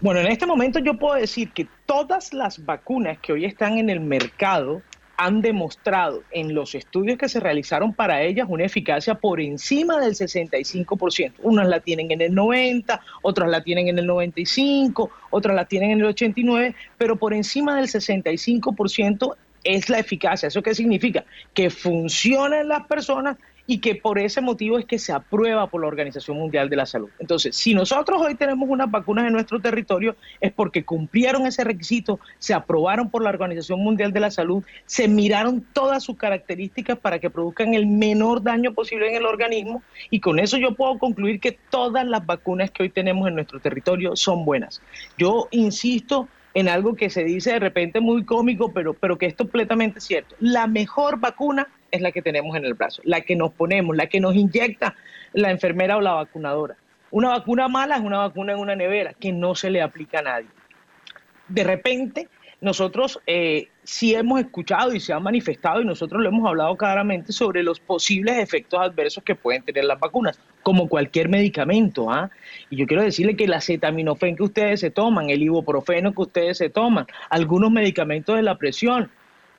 Bueno, 0.00 0.20
en 0.20 0.28
este 0.28 0.46
momento 0.46 0.78
yo 0.78 0.98
puedo 0.98 1.16
decir 1.16 1.52
que 1.52 1.68
todas 1.84 2.32
las 2.32 2.64
vacunas 2.64 3.18
que 3.18 3.34
hoy 3.34 3.44
están 3.44 3.76
en 3.76 3.90
el 3.90 4.00
mercado 4.00 4.80
han 5.16 5.42
demostrado 5.42 6.22
en 6.30 6.54
los 6.54 6.74
estudios 6.74 7.18
que 7.18 7.28
se 7.28 7.40
realizaron 7.40 7.92
para 7.92 8.22
ellas 8.22 8.46
una 8.48 8.64
eficacia 8.64 9.14
por 9.14 9.40
encima 9.40 10.00
del 10.00 10.14
65%. 10.14 11.34
Unas 11.42 11.68
la 11.68 11.80
tienen 11.80 12.10
en 12.10 12.20
el 12.20 12.34
90, 12.34 13.00
otras 13.22 13.48
la 13.48 13.62
tienen 13.62 13.88
en 13.88 13.98
el 13.98 14.06
95, 14.06 15.10
otras 15.30 15.54
la 15.54 15.66
tienen 15.66 15.92
en 15.92 16.00
el 16.00 16.06
89, 16.06 16.74
pero 16.98 17.16
por 17.16 17.34
encima 17.34 17.76
del 17.76 17.86
65% 17.86 19.36
es 19.62 19.88
la 19.88 19.98
eficacia. 19.98 20.48
¿Eso 20.48 20.62
qué 20.62 20.74
significa? 20.74 21.24
Que 21.54 21.70
funcionan 21.70 22.68
las 22.68 22.86
personas 22.86 23.36
y 23.66 23.78
que 23.78 23.94
por 23.94 24.18
ese 24.18 24.40
motivo 24.40 24.78
es 24.78 24.84
que 24.84 24.98
se 24.98 25.12
aprueba 25.12 25.68
por 25.68 25.80
la 25.80 25.86
Organización 25.86 26.36
Mundial 26.36 26.68
de 26.68 26.76
la 26.76 26.86
Salud. 26.86 27.08
Entonces, 27.18 27.56
si 27.56 27.74
nosotros 27.74 28.20
hoy 28.20 28.34
tenemos 28.34 28.68
unas 28.68 28.90
vacunas 28.90 29.26
en 29.26 29.32
nuestro 29.32 29.60
territorio, 29.60 30.16
es 30.40 30.52
porque 30.52 30.84
cumplieron 30.84 31.46
ese 31.46 31.64
requisito, 31.64 32.20
se 32.38 32.54
aprobaron 32.54 33.10
por 33.10 33.22
la 33.22 33.30
Organización 33.30 33.80
Mundial 33.80 34.12
de 34.12 34.20
la 34.20 34.30
Salud, 34.30 34.64
se 34.86 35.08
miraron 35.08 35.64
todas 35.72 36.02
sus 36.02 36.16
características 36.16 36.98
para 36.98 37.18
que 37.18 37.30
produzcan 37.30 37.74
el 37.74 37.86
menor 37.86 38.42
daño 38.42 38.74
posible 38.74 39.08
en 39.08 39.16
el 39.16 39.26
organismo 39.26 39.82
y 40.10 40.20
con 40.20 40.38
eso 40.38 40.56
yo 40.58 40.74
puedo 40.74 40.98
concluir 40.98 41.40
que 41.40 41.58
todas 41.70 42.06
las 42.06 42.24
vacunas 42.24 42.70
que 42.70 42.82
hoy 42.82 42.90
tenemos 42.90 43.28
en 43.28 43.34
nuestro 43.34 43.60
territorio 43.60 44.16
son 44.16 44.44
buenas. 44.44 44.82
Yo 45.16 45.48
insisto 45.50 46.28
en 46.54 46.68
algo 46.68 46.94
que 46.94 47.10
se 47.10 47.24
dice 47.24 47.52
de 47.52 47.58
repente 47.58 48.00
muy 48.00 48.24
cómico, 48.24 48.72
pero, 48.72 48.94
pero 48.94 49.18
que 49.18 49.26
es 49.26 49.34
completamente 49.34 50.00
cierto. 50.00 50.36
La 50.38 50.66
mejor 50.66 51.18
vacuna 51.18 51.68
es 51.94 52.00
la 52.00 52.12
que 52.12 52.22
tenemos 52.22 52.56
en 52.56 52.64
el 52.64 52.74
brazo, 52.74 53.02
la 53.04 53.20
que 53.22 53.36
nos 53.36 53.52
ponemos, 53.52 53.96
la 53.96 54.06
que 54.06 54.20
nos 54.20 54.34
inyecta 54.34 54.94
la 55.32 55.50
enfermera 55.50 55.96
o 55.96 56.00
la 56.00 56.12
vacunadora. 56.12 56.76
Una 57.10 57.28
vacuna 57.28 57.68
mala 57.68 57.96
es 57.96 58.02
una 58.02 58.18
vacuna 58.18 58.52
en 58.52 58.58
una 58.58 58.74
nevera 58.74 59.12
que 59.14 59.32
no 59.32 59.54
se 59.54 59.70
le 59.70 59.80
aplica 59.80 60.18
a 60.18 60.22
nadie. 60.22 60.48
De 61.48 61.62
repente, 61.62 62.28
nosotros 62.60 63.20
eh, 63.26 63.68
sí 63.82 64.14
hemos 64.14 64.40
escuchado 64.40 64.94
y 64.94 65.00
se 65.00 65.12
ha 65.12 65.20
manifestado 65.20 65.82
y 65.82 65.84
nosotros 65.84 66.22
lo 66.22 66.28
hemos 66.28 66.48
hablado 66.48 66.76
claramente 66.76 67.30
sobre 67.32 67.62
los 67.62 67.78
posibles 67.78 68.38
efectos 68.38 68.80
adversos 68.80 69.22
que 69.22 69.34
pueden 69.34 69.62
tener 69.62 69.84
las 69.84 70.00
vacunas, 70.00 70.40
como 70.62 70.88
cualquier 70.88 71.28
medicamento. 71.28 72.10
¿ah? 72.10 72.30
Y 72.70 72.76
yo 72.76 72.86
quiero 72.86 73.02
decirle 73.02 73.36
que 73.36 73.46
la 73.46 73.58
acetaminofén 73.58 74.34
que 74.34 74.44
ustedes 74.44 74.80
se 74.80 74.90
toman, 74.90 75.28
el 75.28 75.42
ibuprofeno 75.42 76.14
que 76.14 76.22
ustedes 76.22 76.58
se 76.58 76.70
toman, 76.70 77.06
algunos 77.28 77.70
medicamentos 77.70 78.34
de 78.34 78.42
la 78.42 78.56
presión, 78.56 79.10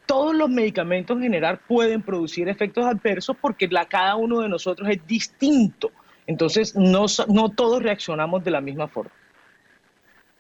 todos 0.06 0.36
los 0.36 0.50
medicamentos 0.50 1.18
en 1.18 1.24
general 1.24 1.60
pueden 1.68 2.02
producir 2.02 2.48
efectos 2.50 2.86
adversos 2.86 3.36
porque 3.40 3.68
la, 3.68 3.86
cada 3.86 4.16
uno 4.16 4.42
de 4.42 4.50
nosotros 4.50 4.88
es 4.90 5.06
distinto. 5.08 5.92
Entonces, 6.28 6.76
no, 6.76 7.06
no 7.28 7.50
todos 7.50 7.84
reaccionamos 7.84 8.44
de 8.44 8.52
la 8.52 8.62
misma 8.62 8.88
forma. 8.88 9.12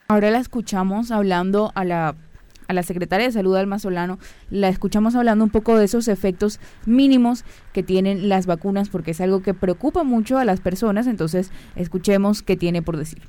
Ahora 0.08 0.30
la 0.32 0.39
escuchamos 0.39 1.12
hablando 1.12 1.71
a 1.75 1.84
la, 1.84 2.15
a 2.67 2.73
la 2.73 2.84
secretaria 2.84 3.25
de 3.25 3.32
Salud, 3.32 3.56
Alma 3.56 3.80
Solano, 3.80 4.19
la 4.49 4.69
escuchamos 4.69 5.15
hablando 5.15 5.43
un 5.43 5.49
poco 5.49 5.78
de 5.78 5.86
esos 5.86 6.08
efectos 6.08 6.60
mínimos 6.86 7.43
que 7.73 7.84
tienen 7.84 8.30
las 8.30 8.45
vacunas, 8.45 8.89
porque 8.89 9.12
es 9.12 9.21
algo 9.21 9.41
que 9.41 9.54
preocupa 9.54 10.04
mucho 10.04 10.38
a 10.38 10.45
las 10.45 10.62
personas, 10.62 11.08
entonces 11.08 11.51
escuchemos 11.75 12.43
qué 12.43 12.56
tiene 12.56 12.82
por 12.82 12.97
decir. 12.97 13.21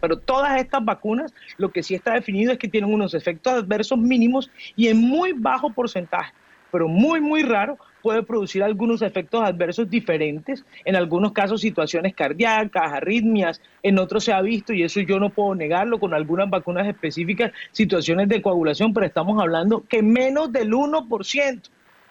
Pero 0.00 0.18
todas 0.18 0.60
estas 0.60 0.84
vacunas, 0.84 1.34
lo 1.56 1.70
que 1.70 1.82
sí 1.82 1.94
está 1.94 2.14
definido 2.14 2.52
es 2.52 2.58
que 2.58 2.68
tienen 2.68 2.92
unos 2.92 3.14
efectos 3.14 3.52
adversos 3.52 3.98
mínimos 3.98 4.50
y 4.76 4.88
en 4.88 4.98
muy 4.98 5.32
bajo 5.32 5.72
porcentaje, 5.72 6.32
pero 6.70 6.88
muy, 6.88 7.20
muy 7.20 7.42
raro, 7.42 7.78
puede 8.02 8.22
producir 8.22 8.62
algunos 8.62 9.02
efectos 9.02 9.42
adversos 9.42 9.88
diferentes, 9.88 10.64
en 10.84 10.96
algunos 10.96 11.32
casos 11.32 11.60
situaciones 11.60 12.14
cardíacas, 12.14 12.92
arritmias, 12.92 13.60
en 13.82 13.98
otros 13.98 14.24
se 14.24 14.32
ha 14.32 14.40
visto, 14.40 14.72
y 14.72 14.82
eso 14.82 15.00
yo 15.00 15.20
no 15.20 15.30
puedo 15.30 15.54
negarlo, 15.54 16.00
con 16.00 16.14
algunas 16.14 16.50
vacunas 16.50 16.86
específicas, 16.88 17.52
situaciones 17.70 18.28
de 18.28 18.42
coagulación, 18.42 18.92
pero 18.92 19.06
estamos 19.06 19.40
hablando 19.40 19.84
que 19.88 20.02
menos 20.02 20.52
del 20.52 20.72
1% 20.72 21.60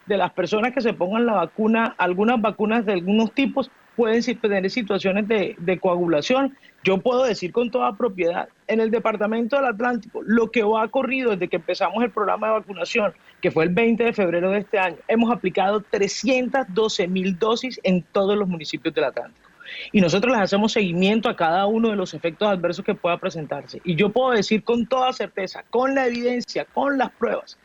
de 0.05 0.17
las 0.17 0.31
personas 0.31 0.73
que 0.73 0.81
se 0.81 0.93
pongan 0.93 1.25
la 1.25 1.34
vacuna, 1.34 1.95
algunas 1.97 2.41
vacunas 2.41 2.86
de 2.86 2.93
algunos 2.93 3.34
tipos, 3.34 3.71
pueden 3.95 4.23
tener 4.39 4.69
situaciones 4.69 5.27
de, 5.27 5.80
coagulación. 5.80 6.58
Yo 6.84 6.97
puedo 6.97 7.23
decir 7.23 7.51
con 7.51 7.69
toda 7.69 7.95
propiedad, 7.95 8.49
en 8.67 8.80
el 8.80 8.89
Departamento 8.89 9.56
del 9.56 9.65
Atlántico, 9.65 10.21
lo 10.25 10.49
que 10.49 10.62
ha 10.62 10.65
ocurrido 10.65 11.32
desde 11.32 11.47
que 11.47 11.58
empezamos 11.58 12.04
el 12.04 12.10
programa 12.10 12.47
de 12.47 12.54
vacunación, 12.54 13.13
que 13.41 13.51
fue 13.51 13.65
el 13.65 13.69
20 13.69 14.04
de 14.04 14.13
febrero 14.13 14.51
de 14.51 14.60
este 14.60 14.80
año, 14.80 14.97
hemos 15.08 15.32
aplicado 15.32 15.82
312 15.82 17.08
mil 17.08 17.38
dosis 17.38 17.80
en 17.84 18.01
todos 18.01 18.38
los 18.38 18.47
municipios 18.47 18.93
del 18.95 19.06
Atlántico. 19.06 19.49
Y 19.91 20.01
nosotros 20.01 20.34
les 20.34 20.41
hacemos 20.41 20.73
seguimiento 20.73 21.30
a 21.30 21.36
cada 21.36 21.65
uno 21.65 21.89
de 21.89 21.95
los 21.95 22.13
efectos 22.13 22.47
adversos 22.47 22.84
que 22.84 22.95
pueda 22.95 23.17
presentarse. 23.17 23.82
Y 23.84 23.95
yo 23.95 24.10
puedo 24.10 24.32
decir 24.32 24.63
con 24.63 24.86
toda 24.86 25.13
certeza, 25.13 25.63
con 25.69 25.95
la 25.95 26.08
evidencia, 26.08 26.65
con 26.65 26.97
las 26.97 27.12
pruebas, 27.12 27.58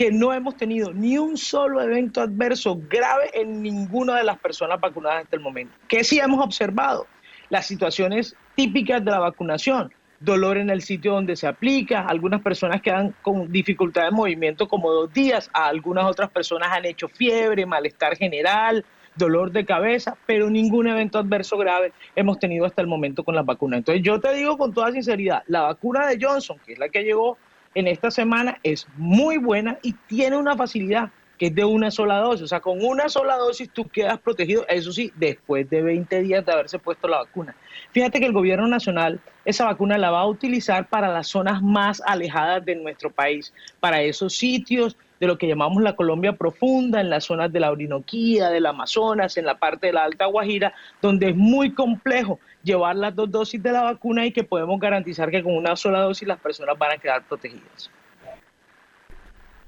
que 0.00 0.10
no 0.10 0.32
hemos 0.32 0.56
tenido 0.56 0.94
ni 0.94 1.18
un 1.18 1.36
solo 1.36 1.82
evento 1.82 2.22
adverso 2.22 2.80
grave 2.88 3.32
en 3.34 3.60
ninguna 3.60 4.16
de 4.16 4.24
las 4.24 4.38
personas 4.38 4.80
vacunadas 4.80 5.24
hasta 5.24 5.36
el 5.36 5.42
momento. 5.42 5.74
¿Qué 5.88 6.04
sí 6.04 6.18
hemos 6.18 6.42
observado? 6.42 7.06
Las 7.50 7.66
situaciones 7.66 8.34
típicas 8.54 9.04
de 9.04 9.10
la 9.10 9.18
vacunación, 9.18 9.92
dolor 10.18 10.56
en 10.56 10.70
el 10.70 10.80
sitio 10.80 11.12
donde 11.12 11.36
se 11.36 11.46
aplica, 11.46 12.06
algunas 12.06 12.40
personas 12.40 12.80
quedan 12.80 13.14
con 13.20 13.52
dificultad 13.52 14.04
de 14.04 14.10
movimiento 14.10 14.68
como 14.68 14.90
dos 14.90 15.12
días, 15.12 15.50
a 15.52 15.66
algunas 15.66 16.06
otras 16.06 16.30
personas 16.30 16.70
han 16.72 16.86
hecho 16.86 17.06
fiebre, 17.06 17.66
malestar 17.66 18.16
general, 18.16 18.82
dolor 19.16 19.52
de 19.52 19.66
cabeza, 19.66 20.16
pero 20.24 20.48
ningún 20.48 20.86
evento 20.86 21.18
adverso 21.18 21.58
grave 21.58 21.92
hemos 22.16 22.38
tenido 22.38 22.64
hasta 22.64 22.80
el 22.80 22.88
momento 22.88 23.22
con 23.22 23.34
la 23.34 23.42
vacuna. 23.42 23.76
Entonces 23.76 24.02
yo 24.02 24.18
te 24.18 24.32
digo 24.32 24.56
con 24.56 24.72
toda 24.72 24.92
sinceridad, 24.92 25.42
la 25.46 25.60
vacuna 25.60 26.06
de 26.06 26.16
Johnson, 26.18 26.56
que 26.64 26.72
es 26.72 26.78
la 26.78 26.88
que 26.88 27.02
llegó 27.02 27.36
en 27.74 27.86
esta 27.86 28.10
semana 28.10 28.58
es 28.62 28.86
muy 28.96 29.36
buena 29.38 29.78
y 29.82 29.92
tiene 30.08 30.36
una 30.36 30.56
facilidad 30.56 31.10
que 31.38 31.46
es 31.46 31.54
de 31.54 31.64
una 31.64 31.90
sola 31.90 32.18
dosis. 32.18 32.42
O 32.42 32.46
sea, 32.48 32.60
con 32.60 32.84
una 32.84 33.08
sola 33.08 33.36
dosis 33.36 33.70
tú 33.70 33.88
quedas 33.88 34.18
protegido, 34.18 34.66
eso 34.68 34.92
sí, 34.92 35.10
después 35.16 35.68
de 35.70 35.80
20 35.80 36.20
días 36.20 36.44
de 36.44 36.52
haberse 36.52 36.78
puesto 36.78 37.08
la 37.08 37.18
vacuna. 37.18 37.56
Fíjate 37.92 38.20
que 38.20 38.26
el 38.26 38.32
gobierno 38.32 38.68
nacional 38.68 39.20
esa 39.46 39.64
vacuna 39.64 39.96
la 39.96 40.10
va 40.10 40.20
a 40.20 40.26
utilizar 40.26 40.88
para 40.88 41.08
las 41.08 41.28
zonas 41.28 41.62
más 41.62 42.02
alejadas 42.04 42.62
de 42.66 42.76
nuestro 42.76 43.10
país, 43.10 43.54
para 43.80 44.02
esos 44.02 44.34
sitios 44.34 44.98
de 45.20 45.26
lo 45.26 45.36
que 45.36 45.46
llamamos 45.46 45.82
la 45.82 45.94
Colombia 45.94 46.32
profunda, 46.32 47.00
en 47.00 47.10
las 47.10 47.24
zonas 47.24 47.52
de 47.52 47.60
la 47.60 47.70
Orinoquía, 47.70 48.48
del 48.48 48.64
Amazonas, 48.64 49.36
en 49.36 49.44
la 49.44 49.58
parte 49.58 49.88
de 49.88 49.92
la 49.92 50.04
Alta 50.04 50.24
Guajira, 50.24 50.72
donde 51.02 51.28
es 51.28 51.36
muy 51.36 51.74
complejo 51.74 52.40
llevar 52.64 52.96
las 52.96 53.14
dos 53.14 53.30
dosis 53.30 53.62
de 53.62 53.70
la 53.70 53.82
vacuna 53.82 54.24
y 54.24 54.32
que 54.32 54.44
podemos 54.44 54.80
garantizar 54.80 55.30
que 55.30 55.42
con 55.42 55.54
una 55.54 55.76
sola 55.76 56.00
dosis 56.00 56.26
las 56.26 56.40
personas 56.40 56.76
van 56.78 56.92
a 56.92 56.98
quedar 56.98 57.22
protegidas. 57.24 57.90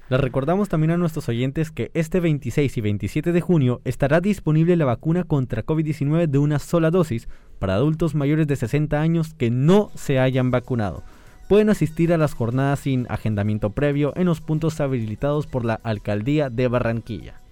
Les 0.09 0.19
recordamos 0.19 0.69
también 0.69 0.91
a 0.91 0.97
nuestros 0.97 1.29
oyentes 1.29 1.71
que 1.71 1.91
este 1.93 2.19
26 2.19 2.75
y 2.75 2.81
27 2.81 3.31
de 3.31 3.41
junio 3.41 3.81
estará 3.85 4.21
disponible 4.21 4.75
la 4.75 4.85
vacuna 4.85 5.23
contra 5.23 5.65
COVID-19 5.65 6.27
de 6.27 6.37
una 6.39 6.59
sola 6.59 6.91
dosis 6.91 7.29
para 7.59 7.75
adultos 7.75 8.13
mayores 8.15 8.47
de 8.47 8.55
60 8.55 8.99
años 8.99 9.33
que 9.35 9.49
no 9.49 9.91
se 9.95 10.19
hayan 10.19 10.51
vacunado 10.51 11.03
pueden 11.47 11.69
asistir 11.69 12.13
a 12.13 12.17
las 12.17 12.33
jornadas 12.33 12.79
sin 12.79 13.05
agendamiento 13.09 13.71
previo 13.71 14.13
en 14.15 14.25
los 14.25 14.41
puntos 14.41 14.79
habilitados 14.79 15.47
por 15.47 15.65
la 15.65 15.79
Alcaldía 15.83 16.49
de 16.49 16.67
Barranquilla. 16.67 17.43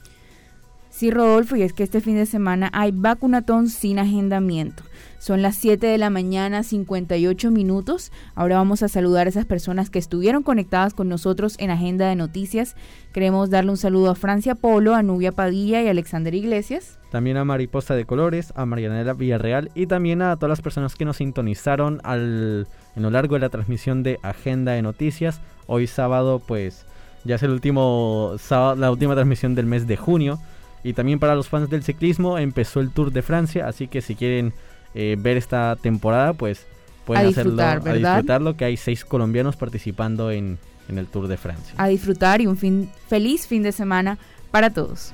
Sí, 0.92 1.10
Rodolfo, 1.10 1.56
y 1.56 1.62
es 1.62 1.72
que 1.72 1.84
este 1.84 2.02
fin 2.02 2.16
de 2.16 2.26
semana 2.26 2.70
hay 2.74 2.92
vacunatón 2.92 3.70
sin 3.70 3.98
agendamiento. 3.98 4.84
Son 5.20 5.42
las 5.42 5.56
7 5.56 5.88
de 5.88 5.98
la 5.98 6.10
mañana, 6.10 6.64
58 6.64 7.50
minutos. 7.50 8.12
Ahora 8.36 8.58
vamos 8.58 8.84
a 8.84 8.90
saludar 8.90 9.26
a 9.26 9.30
esas 9.30 9.46
personas 9.46 9.90
que 9.90 10.00
estuvieron 10.00 10.44
conectadas 10.44 10.94
con 10.94 11.08
nosotros 11.08 11.56
en 11.60 11.70
Agenda 11.70 12.10
de 12.10 12.16
Noticias. 12.18 12.76
Queremos 13.14 13.50
darle 13.50 13.72
un 13.72 13.78
saludo 13.78 14.12
a 14.12 14.16
Francia 14.16 14.54
Polo, 14.54 14.94
a 14.94 15.02
Nubia 15.02 15.32
Padilla 15.32 15.82
y 15.82 15.88
a 15.88 15.92
Alexander 15.92 16.36
Iglesias. 16.36 17.00
También 17.10 17.38
a 17.38 17.46
Mariposa 17.46 17.96
de 17.96 18.06
Colores, 18.06 18.52
a 18.56 18.66
Marianela 18.66 19.14
Villarreal 19.14 19.72
y 19.76 19.88
también 19.88 20.22
a 20.22 20.36
todas 20.36 20.50
las 20.50 20.62
personas 20.62 20.96
que 20.96 21.06
nos 21.06 21.18
sintonizaron 21.18 22.02
al, 22.04 22.68
en 22.96 23.04
lo 23.04 23.10
largo 23.10 23.36
de 23.36 23.42
la 23.42 23.50
transmisión 23.50 24.04
de 24.04 24.20
Agenda 24.22 24.74
de 24.74 24.82
Noticias. 24.82 25.42
Hoy 25.68 25.88
sábado, 25.88 26.42
pues 26.46 26.86
ya 27.24 27.36
es 27.36 27.44
el 27.44 27.52
último 27.52 28.36
la 28.50 28.92
última 28.92 29.14
transmisión 29.14 29.56
del 29.56 29.66
mes 29.66 29.88
de 29.88 29.98
junio. 29.98 30.40
Y 30.84 30.94
también 30.94 31.20
para 31.20 31.36
los 31.36 31.48
fans 31.48 31.70
del 31.70 31.84
ciclismo 31.84 32.38
empezó 32.38 32.80
el 32.80 32.92
Tour 32.92 33.12
de 33.12 33.22
Francia, 33.22 33.68
así 33.68 33.88
que 33.88 34.02
si 34.02 34.16
quieren 34.16 34.54
eh, 34.96 35.16
ver 35.20 35.38
esta 35.38 35.76
temporada, 35.76 36.34
pues 36.34 36.66
pueden 37.06 37.28
hacerlo, 37.28 37.62
a 37.62 37.78
disfrutarlo, 37.94 38.58
que 38.58 38.66
hay 38.66 38.78
seis 38.78 39.06
colombianos 39.06 39.56
participando 39.58 40.32
en, 40.32 40.58
en 40.90 40.98
el 40.98 41.06
Tour 41.08 41.28
de 41.28 41.38
Francia. 41.38 41.76
A 41.78 41.88
disfrutar 41.88 42.42
y 42.42 42.48
un 42.48 42.58
fin, 42.58 42.90
feliz 43.08 43.46
fin 43.46 43.62
de 43.62 43.72
semana 43.72 44.18
para 44.50 44.72
todos. 44.72 45.14